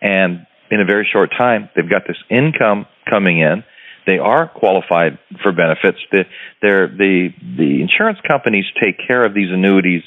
[0.00, 3.64] and in a very short time they've got this income coming in
[4.06, 6.24] they are qualified for benefits the
[6.62, 10.02] the the insurance companies take care of these annuities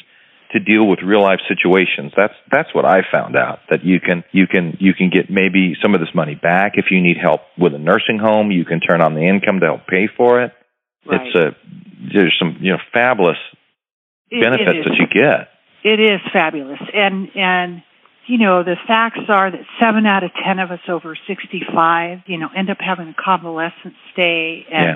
[0.52, 2.12] to deal with real life situations.
[2.16, 5.76] That's that's what I found out that you can you can you can get maybe
[5.82, 8.52] some of this money back if you need help with a nursing home.
[8.52, 10.52] You can turn on the income to help pay for it.
[11.06, 11.22] Right.
[11.26, 11.56] It's a
[12.14, 13.38] there's some you know fabulous
[14.30, 15.50] it, benefits it that you get.
[15.84, 17.84] It is fabulous, and and
[18.28, 22.38] you know, the facts are that seven out of ten of us over 65, you
[22.38, 24.66] know, end up having a convalescent stay.
[24.72, 24.96] And yeah.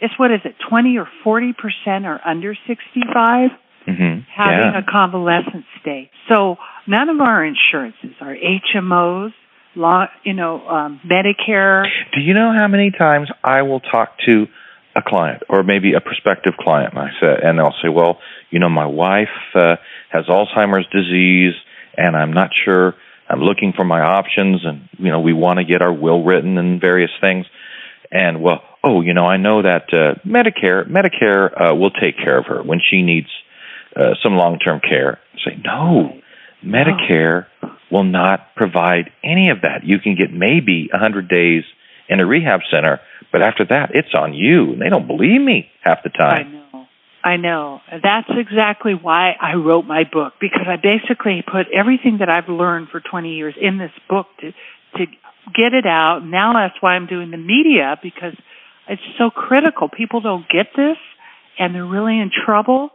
[0.00, 3.50] it's what is it, 20 or 40 percent are under 65?
[3.86, 4.20] mm-hmm.
[4.34, 4.78] having yeah.
[4.78, 6.10] a convalescent stay.
[6.28, 9.32] So none of our insurances, our HMOs,
[9.76, 11.84] law, you know, um, Medicare.
[12.14, 14.46] Do you know how many times I will talk to
[14.96, 18.20] a client or maybe a prospective client, and I say, and they'll say, "Well,
[18.50, 19.76] you know, my wife uh,
[20.10, 21.54] has Alzheimer's disease,
[21.96, 22.94] and I'm not sure.
[23.28, 26.58] I'm looking for my options, and you know, we want to get our will written
[26.58, 27.46] and various things."
[28.12, 32.38] And well, oh, you know, I know that uh, Medicare Medicare uh, will take care
[32.38, 33.28] of her when she needs
[33.96, 35.20] uh, some long-term care.
[35.44, 36.20] Say, "No.
[36.64, 37.46] Medicare
[37.90, 39.84] will not provide any of that.
[39.84, 41.64] You can get maybe 100 days
[42.08, 44.72] in a rehab center, but after that, it's on you.
[44.72, 46.46] And they don't believe me half the time.
[46.46, 46.86] I know.
[47.22, 47.80] I know.
[48.02, 52.88] That's exactly why I wrote my book because I basically put everything that I've learned
[52.90, 54.52] for 20 years in this book to
[54.98, 55.06] to
[55.52, 56.24] get it out.
[56.24, 58.34] Now that's why I'm doing the media because
[58.88, 59.88] it's so critical.
[59.88, 60.98] People don't get this
[61.58, 62.90] and they're really in trouble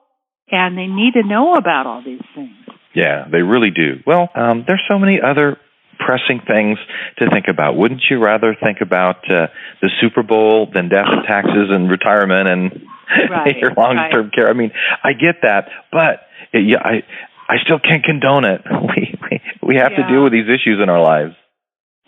[0.51, 2.55] and they need to know about all these things.
[2.93, 4.01] Yeah, they really do.
[4.05, 5.57] Well, um, there's so many other
[5.99, 6.79] pressing things
[7.17, 7.75] to think about.
[7.75, 9.47] Wouldn't you rather think about uh,
[9.81, 12.81] the Super Bowl than death and taxes and retirement and
[13.29, 14.49] Right, your long-term care?
[14.49, 14.71] I mean,
[15.03, 16.21] I get that, but
[16.53, 17.03] it, yeah, I
[17.47, 18.61] I still can't condone it.
[18.71, 21.35] We we, we have to deal with these issues in our lives.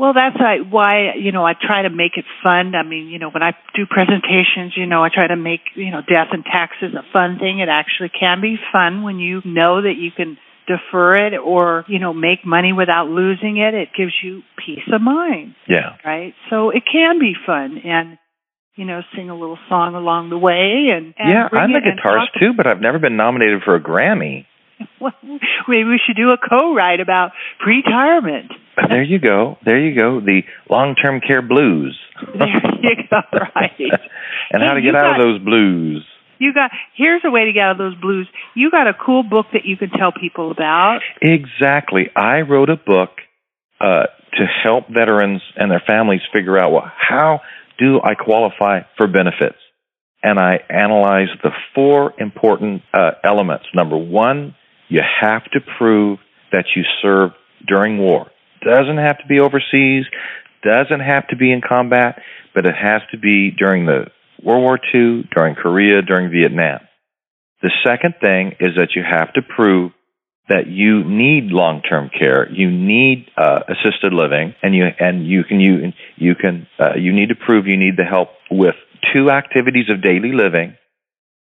[0.02, 0.36] Well, that's
[0.72, 2.74] why you know I try to make it fun.
[2.74, 5.92] I mean, you know, when I do presentations, you know, I try to make you
[5.92, 7.60] know death and taxes a fun thing.
[7.60, 12.00] It actually can be fun when you know that you can defer it or you
[12.00, 13.76] know make money without losing it.
[13.76, 15.98] It gives you peace of mind, Yeah.
[16.04, 16.34] right?
[16.50, 18.18] So it can be fun and.
[18.78, 22.40] You know, sing a little song along the way, and, and yeah, I'm a guitarist
[22.40, 24.46] too, but I've never been nominated for a Grammy.
[25.68, 27.32] Maybe we should do a co-write about
[27.66, 28.52] retirement.
[28.90, 29.58] There you go.
[29.66, 30.20] There you go.
[30.20, 32.00] The long-term care blues.
[32.38, 33.22] There you go.
[33.34, 33.80] Right.
[34.52, 36.06] and how Hey, to get out of those blues.
[36.40, 38.28] You got here's a way to get out of those blues.
[38.56, 41.00] You got a cool book that you can tell people about.
[41.22, 42.10] Exactly.
[42.16, 43.10] I wrote a book
[43.80, 47.42] uh, to help veterans and their families figure out well, how
[47.78, 49.58] do I qualify for benefits?
[50.24, 53.66] And I analyzed the four important uh, elements.
[53.74, 54.56] Number one,
[54.92, 56.20] you have to prove
[56.52, 57.34] that you served
[57.66, 58.30] during war.
[58.62, 60.04] Doesn't have to be overseas,
[60.64, 62.22] doesn't have to be in combat,
[62.54, 64.08] but it has to be during the
[64.44, 66.80] World War II, during Korea, during Vietnam.
[67.62, 69.94] The second thing is that you have to prove
[70.50, 75.62] that you need long-term care, you need uh, assisted living, and you and you can
[75.62, 78.76] you you can uh, you need to prove you need the help with
[79.14, 80.76] two activities of daily living,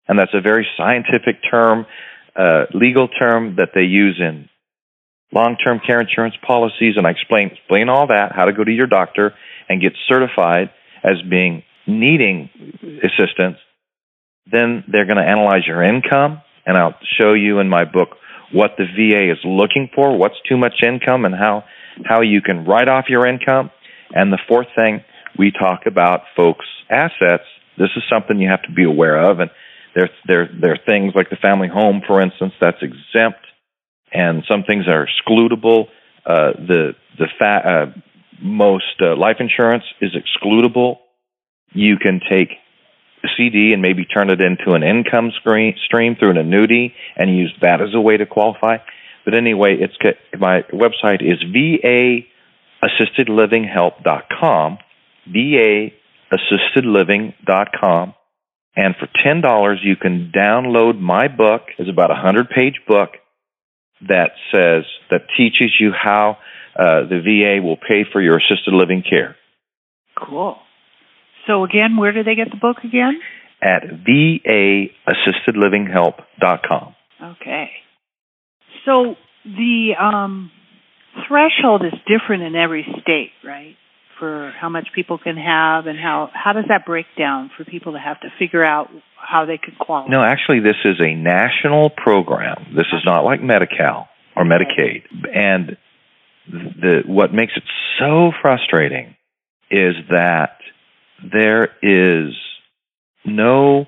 [0.08, 1.86] and that's a very scientific term,
[2.74, 4.50] legal term that they use in
[5.34, 8.88] long-term care insurance policies, and I explain explain all that, how to go to your
[8.88, 9.34] doctor
[9.68, 10.70] and get certified
[11.04, 12.50] as being needing
[13.04, 13.58] assistance.
[14.50, 18.10] Then they're going to analyze your income, and I'll show you in my book
[18.54, 21.66] what the VA is looking for, what's too much income, and how
[22.06, 23.72] how you can write off your income.
[24.14, 25.04] And the fourth thing
[25.38, 27.44] we talk about, folks, assets.
[27.78, 29.52] This is something you have to be aware of, and
[29.98, 33.40] there there there are things like the family home, for instance, that's exempt,
[34.14, 35.88] and some things are excludable.
[36.26, 37.88] Uh, the the fa- uh,
[38.40, 41.00] most uh, life insurance is excludable.
[41.74, 42.52] You can take
[43.24, 47.36] a CD and maybe turn it into an income screen, stream through an annuity and
[47.36, 48.78] use that as a way to qualify.
[49.26, 49.98] But anyway, it's
[50.38, 51.44] my website is
[52.84, 54.78] vaassistedlivinghelp.com,
[55.28, 58.14] vaassistedliving.com,
[58.78, 61.64] And for ten dollars, you can download my book.
[61.80, 63.10] It's about a hundred page book
[64.08, 66.38] that says that teaches you how
[66.78, 69.36] uh, the VA will pay for your assisted living care.
[70.16, 70.60] Cool.
[71.48, 73.20] So again, where do they get the book again?
[73.64, 76.96] At vaassistedlivinghelp.com.
[77.24, 77.72] Okay.
[78.86, 80.52] So the um,
[81.28, 83.76] threshold is different in every state, right?
[84.20, 87.94] For how much people can have and how how does that break down for people
[87.94, 90.10] to have to figure out how they could qualify?
[90.10, 92.74] No, actually, this is a national program.
[92.76, 95.04] This is not like Medi-Cal or Medicaid.
[95.34, 95.78] And
[96.48, 97.64] the what makes it
[98.00, 99.16] so frustrating
[99.70, 100.58] is that
[101.32, 102.34] there is
[103.26, 103.86] no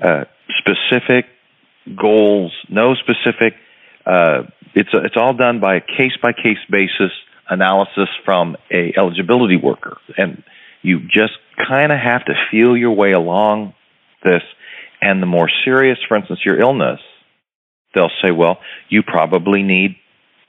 [0.00, 0.24] uh,
[0.58, 1.26] specific
[1.96, 3.54] goals, no specific.
[4.04, 4.42] Uh,
[4.74, 7.12] it's it's all done by a case by case basis
[7.52, 10.42] analysis from a eligibility worker, and
[10.82, 13.74] you just kind of have to feel your way along
[14.24, 14.42] this.
[15.00, 17.00] And the more serious, for instance, your illness,
[17.94, 19.96] they'll say, well, you probably need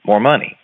[0.06, 0.56] more money.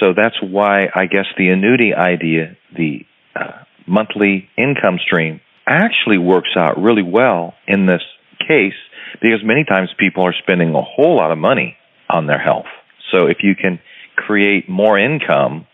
[0.00, 3.06] So that's why I guess the annuity idea, the
[3.36, 8.02] uh, monthly income stream, actually works out really well in this
[8.46, 8.74] case
[9.22, 11.76] because many times people are spending a whole lot of money
[12.10, 12.66] on their health.
[13.12, 13.78] So if you can
[14.16, 15.66] create more income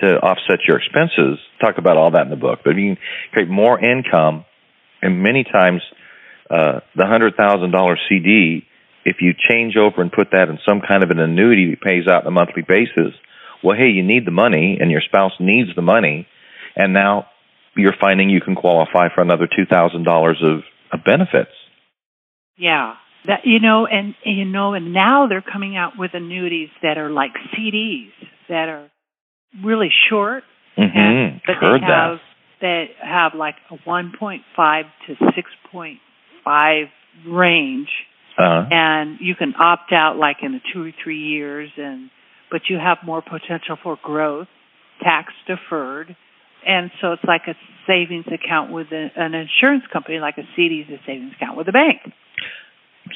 [0.00, 2.98] to offset your expenses, talk about all that in the book, but you can
[3.32, 4.44] create more income,
[5.00, 5.80] and many times
[6.50, 8.66] uh, the $100,000 CD,
[9.04, 12.06] if you change over and put that in some kind of an annuity that pays
[12.06, 13.14] out on a monthly basis,
[13.62, 16.26] well, hey, you need the money and your spouse needs the money,
[16.76, 17.26] and now
[17.74, 20.62] you're finding you can qualify for another $2,000 of,
[20.92, 21.52] of benefits.
[22.56, 22.94] Yeah.
[23.26, 27.10] That you know, and you know, and now they're coming out with annuities that are
[27.10, 28.10] like CDs
[28.48, 28.88] that are
[29.64, 30.44] really short,
[30.78, 30.96] mm-hmm.
[30.98, 32.20] and, but Heard they have that.
[32.60, 35.14] they have like a 1.5 to
[35.74, 36.84] 6.5
[37.26, 37.88] range,
[38.38, 38.66] Uh-huh.
[38.70, 42.10] and you can opt out like in two or three years, and
[42.50, 44.48] but you have more potential for growth,
[45.02, 46.14] tax deferred,
[46.66, 47.54] and so it's like a
[47.86, 51.72] savings account with an insurance company, like a CD is a savings account with a
[51.72, 52.00] bank.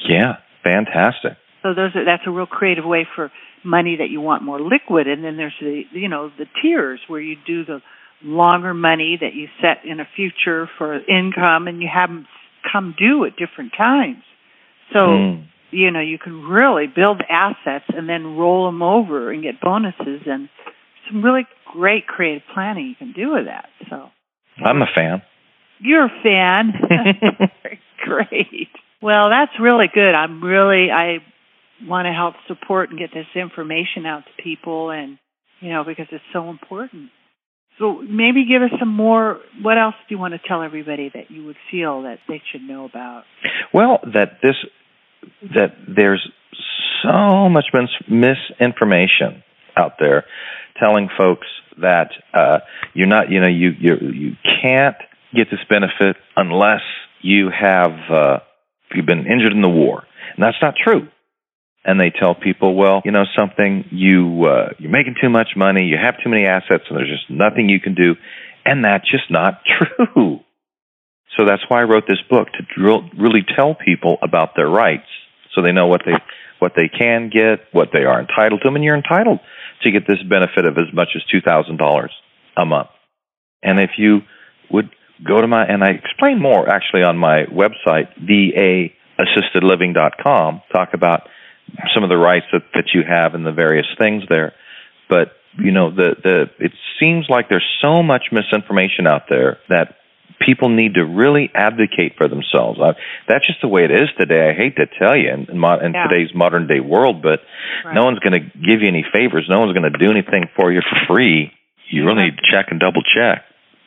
[0.07, 0.33] Yeah,
[0.63, 1.33] fantastic.
[1.63, 3.31] So those are, that's a real creative way for
[3.63, 7.21] money that you want more liquid, and then there's the you know the tiers where
[7.21, 7.81] you do the
[8.23, 12.27] longer money that you set in a future for income, and you have them
[12.71, 14.23] come due at different times.
[14.93, 15.45] So Mm.
[15.71, 20.21] you know you can really build assets and then roll them over and get bonuses
[20.25, 20.49] and
[21.09, 23.69] some really great creative planning you can do with that.
[23.89, 24.09] So
[24.65, 25.21] I'm a fan.
[25.79, 26.73] you're a fan.
[28.03, 28.69] Great.
[29.01, 30.13] Well, that's really good.
[30.13, 31.17] I'm really I
[31.83, 35.17] want to help support and get this information out to people and
[35.59, 37.09] you know because it's so important.
[37.79, 41.31] So maybe give us some more what else do you want to tell everybody that
[41.31, 43.23] you would feel that they should know about?
[43.73, 44.55] Well, that this
[45.55, 46.29] that there's
[47.03, 48.09] so much mis-
[48.59, 49.43] misinformation
[49.75, 50.25] out there
[50.79, 51.47] telling folks
[51.79, 52.59] that uh,
[52.93, 54.31] you're not, you know, you you you
[54.61, 54.97] can't
[55.33, 56.81] get this benefit unless
[57.21, 58.39] you have uh,
[58.95, 60.03] you've been injured in the war,
[60.35, 61.07] and that's not true.
[61.83, 65.85] And they tell people, well, you know something, you uh, you're making too much money,
[65.85, 68.15] you have too many assets, and there's just nothing you can do,
[68.65, 69.61] and that's just not
[70.05, 70.39] true.
[71.37, 75.07] So that's why I wrote this book to drill, really tell people about their rights,
[75.55, 76.13] so they know what they
[76.59, 79.39] what they can get, what they are entitled to, and you're entitled
[79.81, 82.11] to get this benefit of as much as two thousand dollars
[82.55, 82.89] a month.
[83.63, 84.19] And if you
[84.69, 84.89] would
[85.27, 91.27] go to my and I explain more actually on my website vaassistedliving.com, talk about
[91.93, 94.53] some of the rights that, that you have and the various things there.
[95.09, 99.95] But you know the the it seems like there's so much misinformation out there that
[100.39, 102.79] people need to really advocate for themselves.
[102.81, 102.93] I,
[103.27, 104.49] that's just the way it is today.
[104.49, 106.07] I hate to tell you in, in, mo- in Yeah.
[106.07, 107.41] today's modern day world, but
[107.85, 107.93] Right.
[107.93, 109.45] no one's going to give you any favors.
[109.47, 111.51] No one's going to do anything for you for free.
[111.91, 113.43] You really need to check and double check.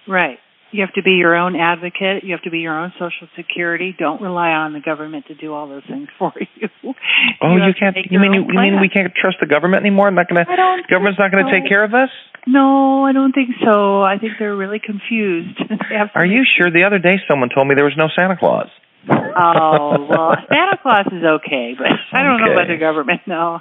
[0.06, 0.38] Right.
[0.74, 2.24] You have to be your own advocate.
[2.24, 3.94] You have to be your own social security.
[3.96, 6.68] Don't rely on the government to do all those things for you.
[7.40, 7.96] Oh, you, to can't.
[8.10, 10.08] You mean you, you mean we can't trust the government anymore?
[10.08, 10.82] I'm Not going to.
[10.90, 12.10] Government's not going to think take care of us.
[12.48, 14.02] No, I don't think so.
[14.02, 15.62] I think they're really confused.
[16.16, 16.72] Are you sure?
[16.72, 18.66] The other day, someone told me there was no Santa Claus.
[19.08, 23.20] Oh well, Santa Claus is okay, but I don't know about the government.
[23.28, 23.60] No.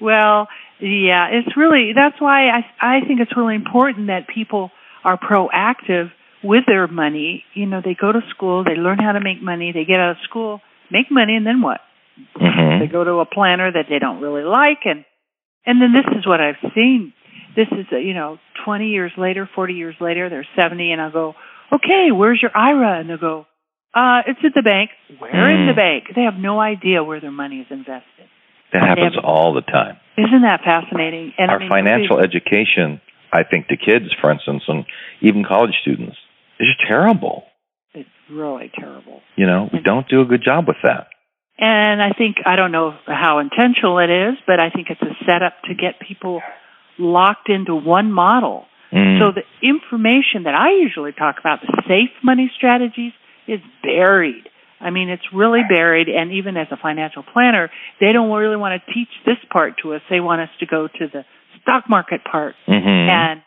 [0.00, 0.46] well,
[0.78, 4.70] yeah, it's really that's why I I think it's really important that people
[5.04, 6.10] are proactive
[6.42, 7.44] with their money.
[7.54, 10.12] You know, they go to school, they learn how to make money, they get out
[10.12, 11.80] of school, make money, and then what?
[12.36, 15.04] hmm They go to a planner that they don't really like, and
[15.66, 17.12] and then this is what I've seen.
[17.56, 21.10] This is uh, you know, twenty years later, forty years later, they're seventy, and I
[21.10, 21.34] go,
[21.72, 23.00] okay, where's your IRA?
[23.00, 23.46] And they go,
[23.94, 24.90] Uh, it's at the bank.
[25.18, 25.70] Where in Mm.
[25.70, 26.04] the bank?
[26.14, 28.26] They have no idea where their money is invested.
[28.72, 29.96] That happens have- all the time.
[30.16, 31.32] Isn't that fascinating?
[31.38, 33.00] And I Our mean, financial education,
[33.34, 34.84] I think, to kids, for instance, and
[35.20, 36.16] even college students,
[36.60, 37.44] is just terrible.
[37.92, 39.20] it's really terrible.
[39.36, 41.08] You know, we don't do a good job with that.
[41.58, 45.14] And I think I don't know how intentional it is, but I think it's a
[45.26, 46.42] setup to get people
[46.98, 48.66] locked into one model.
[48.92, 49.20] Mm.
[49.20, 53.12] So the information that I usually talk about, the safe money strategies,
[53.46, 54.48] is buried.
[54.80, 56.08] I mean, it's really buried.
[56.08, 57.70] And even as a financial planner,
[58.00, 60.02] they don't really want to teach this part to us.
[60.10, 61.24] They want us to go to the
[61.62, 62.54] stock market part.
[62.68, 63.08] Mhm.
[63.08, 63.42] And,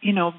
[0.00, 0.34] you know,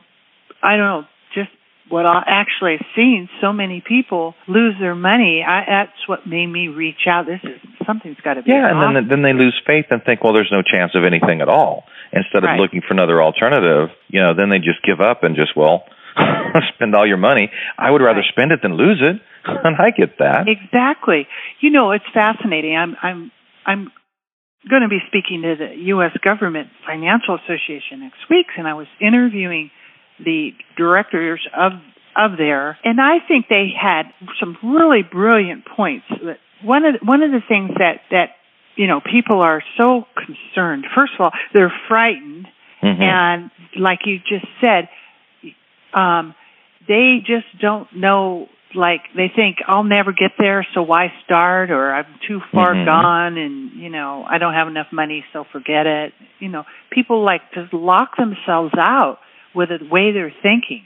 [0.64, 1.50] I don't know, just
[1.90, 5.44] what I actually have seen so many people lose their money.
[5.44, 7.26] I, that's what made me reach out.
[7.28, 8.52] This is something's got to be.
[8.52, 11.42] Yeah, and then then they lose faith and think, well, there's no chance of anything
[11.42, 11.86] at all.
[12.12, 12.60] Instead of Right.
[12.60, 15.86] looking for another alternative, you know, then they just give up and just well,
[16.76, 17.52] spend all your money.
[17.78, 18.30] I would rather Right.
[18.30, 20.48] spend it than lose it, and I get that.
[20.48, 21.28] Exactly.
[21.60, 22.76] You know, it's fascinating.
[22.76, 23.32] I'm I'm
[23.66, 23.92] I'm
[24.70, 26.12] going to be speaking to the U.S.
[26.24, 29.72] Government Financial Association next week, and I was interviewing
[30.24, 31.74] the directors of
[32.18, 34.04] of there, and I think they had
[34.40, 36.06] some really brilliant points.
[36.10, 38.30] That One of one of the things that that
[38.76, 40.86] you know people are so concerned.
[40.96, 42.48] First of all, they're frightened
[42.82, 43.02] Mhm.
[43.02, 44.90] and like you just said,
[45.94, 46.36] um,
[46.88, 48.48] they just don't know.
[48.76, 51.72] Like they think I'll never get there, so why start?
[51.72, 52.86] Or I'm too far Mhm.
[52.86, 56.14] gone, and you know I don't have enough money, so forget it.
[56.40, 59.20] You know, people like to lock themselves out
[59.54, 60.84] with the way they're thinking.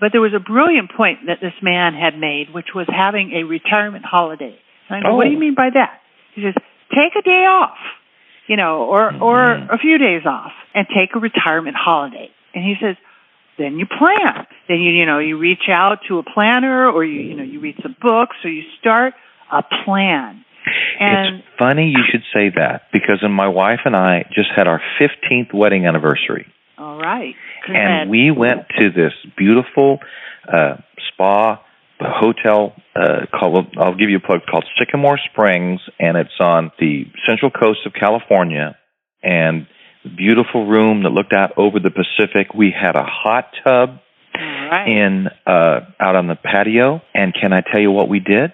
[0.00, 3.44] But there was a brilliant point that this man had made, which was having a
[3.44, 4.58] retirement holiday.
[4.88, 5.32] And I go, what do Oh.
[5.32, 6.00] you mean by that?
[6.34, 6.54] He says,
[6.94, 7.78] take a day off,
[8.46, 9.70] you know, or or Mhm.
[9.70, 12.30] a few days off, and take a retirement holiday.
[12.54, 12.96] And he says,
[13.58, 14.46] then you plan.
[14.68, 17.60] Then you you know you reach out to a planner, or you you know you
[17.60, 19.14] read some books, or you start
[19.50, 20.44] a plan.
[21.00, 24.80] And it's funny you should say that because my wife and I just had our
[25.00, 26.46] 15th wedding anniversary.
[26.78, 27.34] all right,
[27.66, 29.98] and we went to this beautiful
[30.46, 30.76] uh,
[31.12, 31.60] spa
[32.00, 33.74] hotel uh, called.
[33.78, 37.92] I'll give you a plug called Sycamore Springs, and it's on the central coast of
[37.92, 38.76] California.
[39.22, 39.66] And
[40.08, 42.54] beautiful room that looked out over the Pacific.
[42.54, 43.98] We had a hot tub
[44.34, 47.00] right, in uh, out on the patio.
[47.14, 48.52] And can I tell you what we did?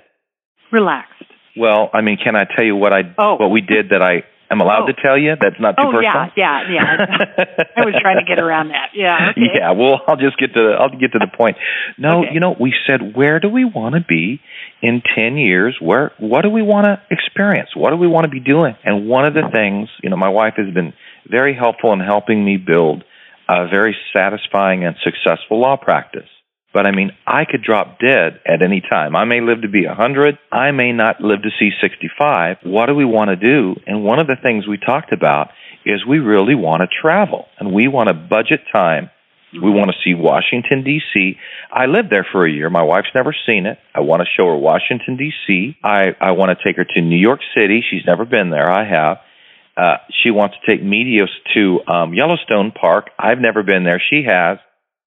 [0.71, 1.15] relaxed.
[1.57, 3.37] Well, I mean, can I tell you what I Oh.
[3.37, 4.87] what we did that I am allowed Oh.
[4.89, 5.35] to tell you?
[5.41, 6.31] That's not too Oh personal.
[6.37, 7.65] yeah, yeah, yeah.
[7.77, 8.91] I was trying to get around that.
[8.95, 9.31] Yeah.
[9.31, 9.41] Okay.
[9.55, 11.57] Yeah, well, I'll just get to the, I'll get to the point.
[11.97, 12.35] No, Okay.
[12.35, 14.41] you know, we said where do we want to be
[14.83, 15.75] in 10 years?
[15.81, 17.71] Where what do we want to experience?
[17.75, 18.77] What do we want to be doing?
[18.85, 20.93] And one of the things, you know, my wife has been
[21.31, 23.05] very helpful in helping me build
[23.49, 26.29] a very satisfying and successful law practice.
[26.74, 29.16] But I mean, I could drop dead at any time.
[29.16, 30.39] I may live to be 100.
[30.53, 32.59] I may not live to see 65.
[32.62, 33.81] What do we want to do?
[33.87, 35.49] And one of the things we talked about
[35.87, 39.11] is we really want to travel and we want to budget time.
[39.51, 41.39] We want to see Washington D.C.
[41.72, 42.68] I lived there for a year.
[42.68, 43.79] My wife's never seen it.
[43.95, 45.79] I want to show her Washington D.C.
[45.83, 47.83] I I want to take her to New York City.
[47.89, 48.70] She's never been there.
[48.70, 49.16] I have.
[49.79, 53.11] Uh, she wants to take Medios to um, Yellowstone Park.
[53.16, 54.03] I've never been there.
[54.11, 54.59] She has.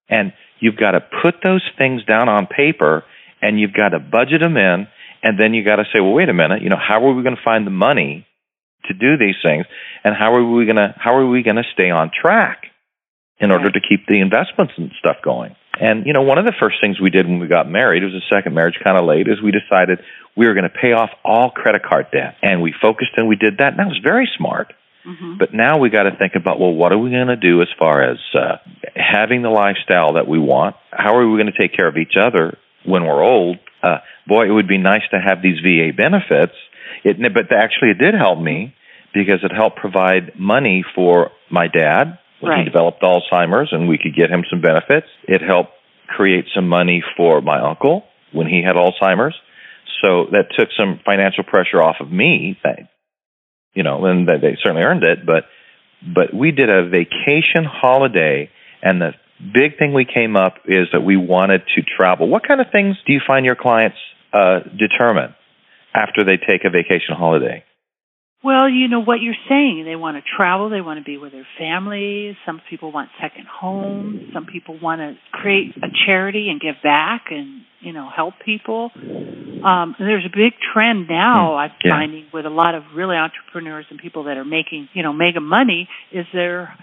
[0.08, 3.04] And you've got to put those things down on paper
[3.42, 4.88] and you've got to budget them in.
[5.24, 7.22] And then you've got to say, well, wait a minute, you know, how are we
[7.22, 8.26] going to find the money
[8.86, 9.66] to do these things?
[10.04, 12.64] And how are we going to, how are we going to stay on track
[13.40, 15.56] in order to keep the investments and stuff going?
[15.82, 18.06] And, you know, one of the first things we did when we got married, it
[18.06, 20.00] was a second marriage kind of late, is we decided
[20.38, 22.36] we were going to pay off all credit card debt.
[22.44, 23.70] And we focused and we did that.
[23.70, 24.74] And that was very smart.
[25.04, 27.64] hmm But now we got to think about well, what are we going to do
[27.64, 28.58] as far as uh,
[28.96, 30.76] having the lifestyle that we want?
[30.92, 33.58] How are we going to take care of each other when we're old?
[33.82, 36.54] Uh, boy, it would be nice to have these VA benefits.
[37.04, 38.76] It, but actually, it did help me
[39.16, 44.16] because it helped provide money for my dad when he developed Alzheimer's, and we could
[44.16, 45.08] get him some benefits.
[45.28, 45.72] It helped
[46.08, 49.36] create some money for my uncle when he had Alzheimer's.
[50.04, 52.58] So that took some financial pressure off of me.
[52.64, 52.90] That,
[53.74, 55.26] you know, and they they certainly earned it.
[55.26, 55.46] But
[56.02, 58.50] but we did a vacation holiday,
[58.82, 59.12] and the
[59.54, 62.28] big thing we came up is that we wanted to travel.
[62.28, 63.98] What kind of things do you find your clients
[64.34, 65.36] uh, determine
[65.94, 67.64] after they take a vacation holiday?
[68.44, 69.84] Well, you know what you're saying.
[69.86, 70.70] They want to travel.
[70.70, 72.36] They want to be with their families.
[72.44, 74.32] Some people want second homes.
[74.34, 78.90] Some people want to create a charity and give back and you know help people.
[79.64, 81.52] Um, there's a big trend now.
[81.54, 81.58] Hmm.
[81.60, 81.92] I'm Yeah.
[81.92, 85.40] finding with a lot of really entrepreneurs and people that are making you know mega
[85.40, 86.74] money is there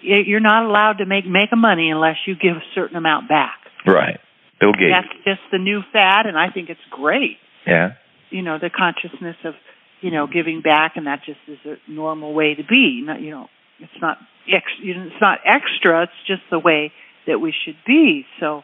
[0.00, 3.58] you're not allowed to make mega money unless you give a certain amount back.
[3.86, 4.18] Right.
[4.60, 4.90] Bill Gates.
[4.90, 7.38] That's just the new fad, and I think it's great.
[7.66, 7.92] Yeah.
[8.30, 9.54] You know, the consciousness of
[10.00, 13.02] you know giving back, and that just is a normal way to be.
[13.04, 13.48] Not you know,
[13.80, 14.18] it's not
[14.52, 16.04] ex, you know, it's not extra.
[16.04, 16.92] It's just the way
[17.26, 18.24] that we should be.
[18.40, 18.62] So,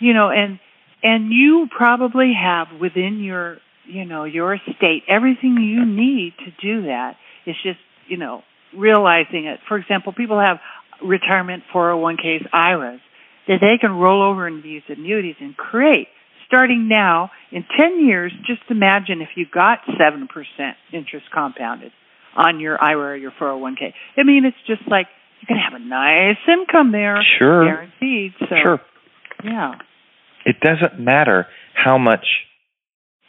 [0.00, 0.58] you know, and
[1.02, 6.86] and you probably have within your you know your estate everything you need to do
[6.86, 7.16] that.
[7.46, 8.42] It's just you know
[8.76, 9.60] realizing it.
[9.68, 10.58] For example, people have
[11.02, 13.00] retirement 401ks, IRAs
[13.48, 16.08] that they can roll over into these annuities and create.
[16.52, 20.26] Starting now, in 10 years, just imagine if you got 7%
[20.92, 21.92] interest compounded
[22.36, 23.94] on your IRA or your 401k.
[24.18, 25.06] I mean, it's just like
[25.40, 27.16] you can have a nice income there.
[27.38, 27.64] Sure.
[27.64, 28.32] Guaranteed.
[28.38, 28.80] So, Sure.
[29.42, 29.76] yeah.
[30.44, 32.26] It doesn't matter how much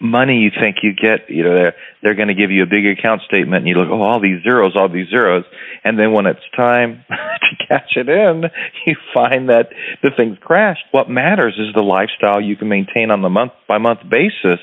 [0.04, 1.30] money you think you get.
[1.30, 3.88] You know, they're they're going to give you a big account statement, and you look,
[3.90, 5.46] oh, all these zeros, all these zeros,
[5.84, 8.44] and then when it's time to cash it in,
[8.86, 9.70] you find that
[10.04, 10.84] the thing's crashed.
[10.92, 14.60] What matters is the lifestyle you can maintain on the month by month basis.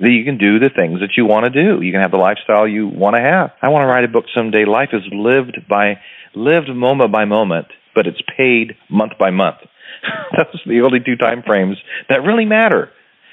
[0.00, 1.82] That you can do the things that you want to do.
[1.84, 3.50] You can have the lifestyle you want to have.
[3.60, 4.64] I want to write a book someday.
[4.64, 5.98] Life is lived by
[6.34, 9.58] lived moment by moment, but it's paid month by month.
[10.36, 11.76] Those are the only two time frames
[12.08, 12.88] that really matter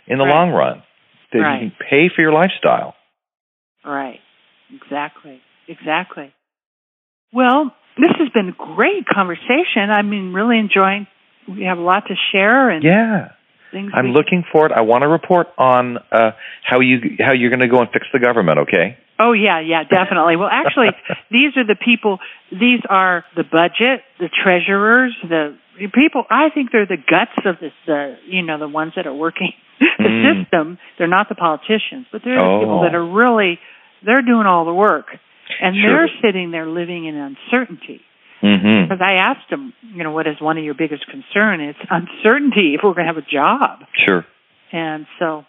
[0.07, 0.33] in the Right.
[0.33, 0.83] long run.
[1.33, 1.61] That Right.
[1.63, 2.95] you can pay for your lifestyle.
[3.83, 4.19] Right.
[4.73, 5.41] Exactly.
[5.67, 6.31] Exactly.
[7.33, 9.89] Well, this has been a great conversation.
[9.91, 11.07] I mean, really enjoying.
[11.47, 13.29] We have a lot to share and Yeah.
[13.71, 13.91] things.
[13.93, 14.71] I'm looking for it.
[14.71, 16.31] I want to report on uh,
[16.63, 18.59] how you how you're going to go and fix the government.
[18.59, 18.97] Okay.
[19.19, 20.35] Oh yeah, yeah, definitely.
[20.35, 20.89] Well, actually,
[21.31, 22.19] these are the people.
[22.51, 25.57] These are the budget, the treasurers, the
[25.93, 26.23] people.
[26.29, 27.73] I think they're the guts of this.
[27.87, 30.43] Uh, you know, the ones that are working the Mm.
[30.43, 30.77] system.
[30.97, 32.59] They're not the politicians, but they're the Oh.
[32.59, 33.59] people that are really.
[34.03, 35.07] They're doing all the work,
[35.61, 35.89] and Sure.
[36.07, 38.01] they're sitting there living in uncertainty.
[38.43, 38.83] Mm-hmm.
[38.89, 41.59] Because I asked them, you know, what is one of your biggest concern?
[41.59, 44.23] It's uncertainty if we're going to have a job, Sure.
[44.71, 45.45] and so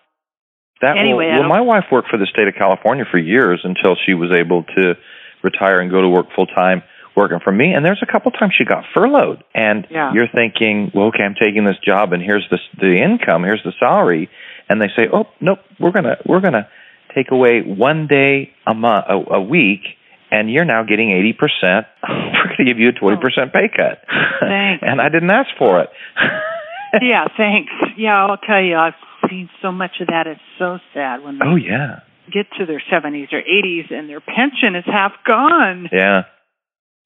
[0.81, 3.97] That Anyway, I well, my wife worked for the state of California for years until
[4.07, 4.97] she was able to
[5.43, 6.83] retire and go to work full time
[7.19, 7.73] working for me.
[7.75, 10.13] And there's a couple times she got furloughed, and Yeah.
[10.15, 13.73] you're thinking, well, okay, I'm taking this job, and here's the the income, here's the
[13.79, 14.31] salary,
[14.69, 16.69] and they say, oh, nope, we're gonna we're gonna
[17.15, 19.83] take away one day a month a, a week.
[20.31, 21.87] And you're now getting eighty percent.
[22.07, 23.21] We're going to give you a twenty oh.
[23.21, 24.05] percent pay cut,
[24.41, 24.85] Thanks.
[24.87, 25.89] and I didn't ask for it.
[27.01, 27.73] yeah, thanks.
[27.97, 28.93] Yeah, I'll tell you, I've
[29.31, 30.27] seen so much of that.
[30.27, 32.01] It's so sad when they Oh yeah,
[32.31, 35.89] get to their 70s or 80s and their pension is half gone.
[35.93, 36.25] yeah.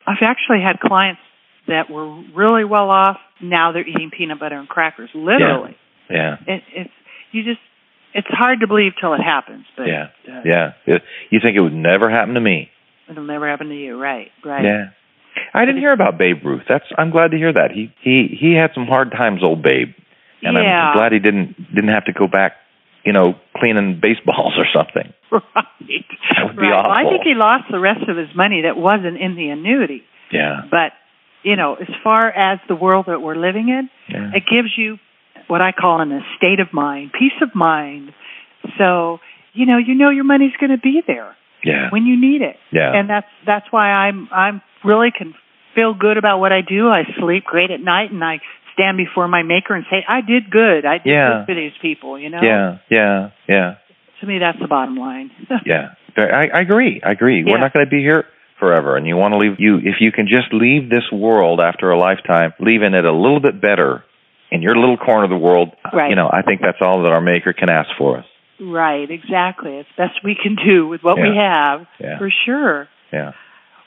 [0.06, 1.20] I've actually had clients
[1.68, 3.18] that were really well off.
[3.40, 5.76] Now they're eating peanut butter and crackers, literally.
[6.10, 6.90] Yeah, It, it's
[7.30, 7.60] you just
[8.14, 10.72] it's hard to believe till it happens, but yeah, uh, yeah.
[10.86, 12.70] It- You think it would never happen to me?
[13.08, 14.30] it'll never happen to you, right?
[14.44, 14.64] Right.
[14.64, 14.84] Yeah.
[15.54, 16.62] I didn't hear about Babe Ruth.
[16.68, 17.70] That's I'm glad to hear that.
[17.72, 19.94] He he he had some hard times, old Babe,
[20.42, 20.90] and yeah.
[20.90, 22.52] I'm glad he didn't didn't have to go back,
[23.04, 25.12] you know, cleaning baseballs or something.
[25.82, 26.04] Right.
[26.30, 26.86] That would be right.
[26.86, 30.02] Well, I think he lost the rest of his money that wasn't in the annuity.
[30.30, 30.92] Yeah, But,
[31.42, 34.98] you know, as far as the world that we're living in, yeah, it gives you
[35.48, 38.14] what I call an state of mind, peace of mind.
[38.78, 39.18] So,
[39.52, 41.34] you know, you know your money's going to be there
[41.64, 42.56] yeah, when you need it.
[42.70, 42.92] yeah.
[42.94, 45.34] And that's that's why I'm I'm really can
[45.74, 46.88] feel good about what I do.
[46.88, 48.40] I sleep great at night and I
[48.74, 50.84] stand before my maker and say I did good.
[50.86, 51.44] I did Yeah.
[51.46, 52.40] good for these people, you know?
[52.42, 53.74] yeah, yeah, yeah,
[54.20, 55.30] To me that's the bottom line.
[55.66, 55.94] yeah.
[56.16, 57.00] I, I agree.
[57.04, 57.42] I agree.
[57.44, 57.52] Yeah.
[57.52, 58.24] We're not going to be here
[58.58, 59.56] forever, and you want to leave.
[59.58, 63.40] You if you can just leave this world after a lifetime, leaving it a little
[63.40, 64.04] bit better
[64.50, 65.70] in your little corner of the world.
[65.92, 66.10] Right.
[66.10, 68.26] You know, I think that's all that our Maker can ask for us.
[68.60, 69.78] right, exactly.
[69.78, 71.86] It's best we can do with what we have.
[71.98, 72.18] Yeah.
[72.18, 72.88] For sure.
[73.10, 73.32] Yeah.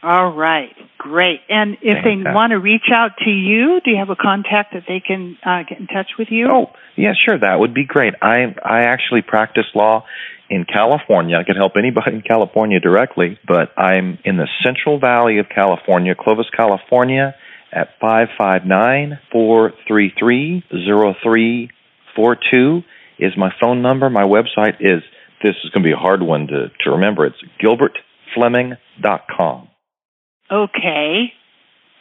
[0.00, 1.40] All right, great.
[1.48, 4.84] And if they want to reach out to you, do you have a contact that
[4.86, 6.46] they can uh, get in touch with you?
[6.48, 7.36] Oh, yeah, sure.
[7.36, 8.14] That would be great.
[8.22, 10.04] I I actually practice law
[10.48, 11.36] in California.
[11.36, 16.14] I can help anybody in California directly, but I'm in the Central Valley of California,
[16.14, 17.34] Clovis, California,
[17.72, 21.70] at five five nine four three three zero three
[22.14, 22.82] four two
[23.18, 24.08] is my phone number.
[24.10, 25.02] My website is
[25.42, 27.26] this is going to be a hard one to to remember.
[27.26, 29.68] It's gilbertfleming.com.
[30.50, 31.32] Okay.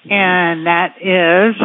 [0.09, 1.55] And that is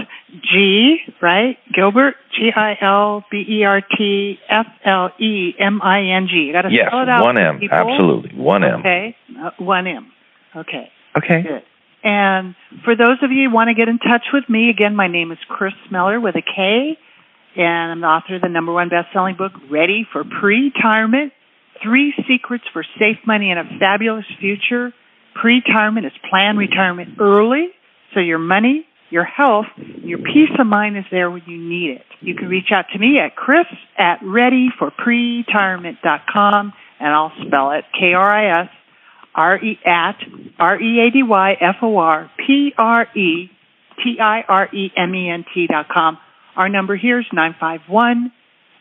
[0.52, 1.56] G, right?
[1.72, 6.36] Gilbert, G I L B E R T F L E M I N G.
[6.46, 7.22] You got to Yes, spell it out.
[7.22, 7.60] one M.
[7.60, 7.76] people.
[7.78, 8.80] Absolutely, one M.
[8.80, 10.10] Okay, uh, one M.
[10.56, 10.90] Okay.
[11.16, 11.42] Okay.
[11.42, 11.62] Good.
[12.02, 15.06] And for those of you who want to get in touch with me, again, my
[15.06, 16.98] name is Kris Miller with a K,
[17.56, 21.32] and I'm the author of the number one best-selling book, Ready for Pre-Retirement,
[21.80, 24.92] Three Secrets for Safe Money and a Fabulous Future.
[25.34, 27.68] Pre-retirement is plan retirement early,
[28.14, 32.06] so your money, your health, your peace of mind is there when you need it.
[32.20, 33.66] You can reach out to me at kris
[33.98, 38.68] at readyforpretirement.com, and I'll spell it K-R-I-S
[39.34, 40.16] R E at
[40.58, 43.50] R E A D Y F O R P R E
[44.02, 46.18] T I R E M E N T dot com.
[46.56, 48.32] Our number here is nine five one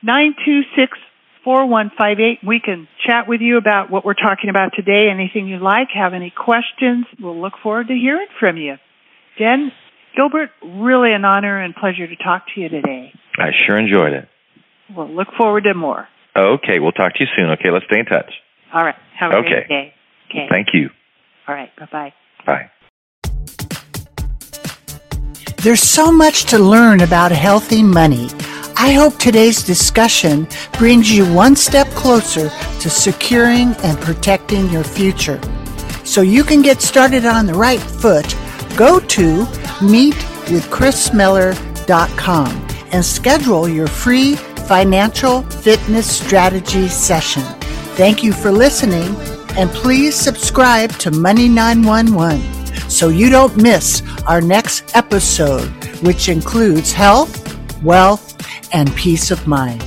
[0.04, 0.98] nine two six
[1.44, 2.40] four one five eight.
[2.46, 5.08] We can chat with you about what we're talking about today.
[5.12, 8.76] Anything you like, have any questions, we'll look forward to hearing from you.
[9.38, 9.72] Jen
[10.16, 13.14] Gilbert, really an honor and pleasure to talk to you today.
[13.38, 14.28] I sure enjoyed it.
[14.96, 16.08] We'll look forward to more.
[16.36, 17.50] Okay, we'll talk to you soon.
[17.52, 18.32] Okay, let's stay in touch.
[18.74, 18.96] All right.
[19.18, 19.50] Have a Okay.
[19.50, 19.94] great day.
[20.30, 20.48] Okay.
[20.50, 20.90] Thank you.
[21.48, 21.70] All right.
[21.78, 22.14] Bye bye.
[22.46, 22.70] Bye.
[25.58, 28.30] There's so much to learn about healthy money.
[28.84, 30.48] I hope today's discussion
[30.80, 35.40] brings you one step closer to securing and protecting your future.
[36.04, 38.36] So you can get started on the right foot,
[38.76, 39.44] go to
[39.86, 44.34] meetwithkrismiller.com and schedule your free
[44.68, 47.44] financial fitness strategy session.
[47.94, 49.16] Thank you for listening
[49.60, 55.70] and please subscribe to Money 911 so you don't miss our next episode,
[56.02, 57.38] which includes health,
[57.84, 58.31] wealth,
[58.74, 59.84] and peace of mind.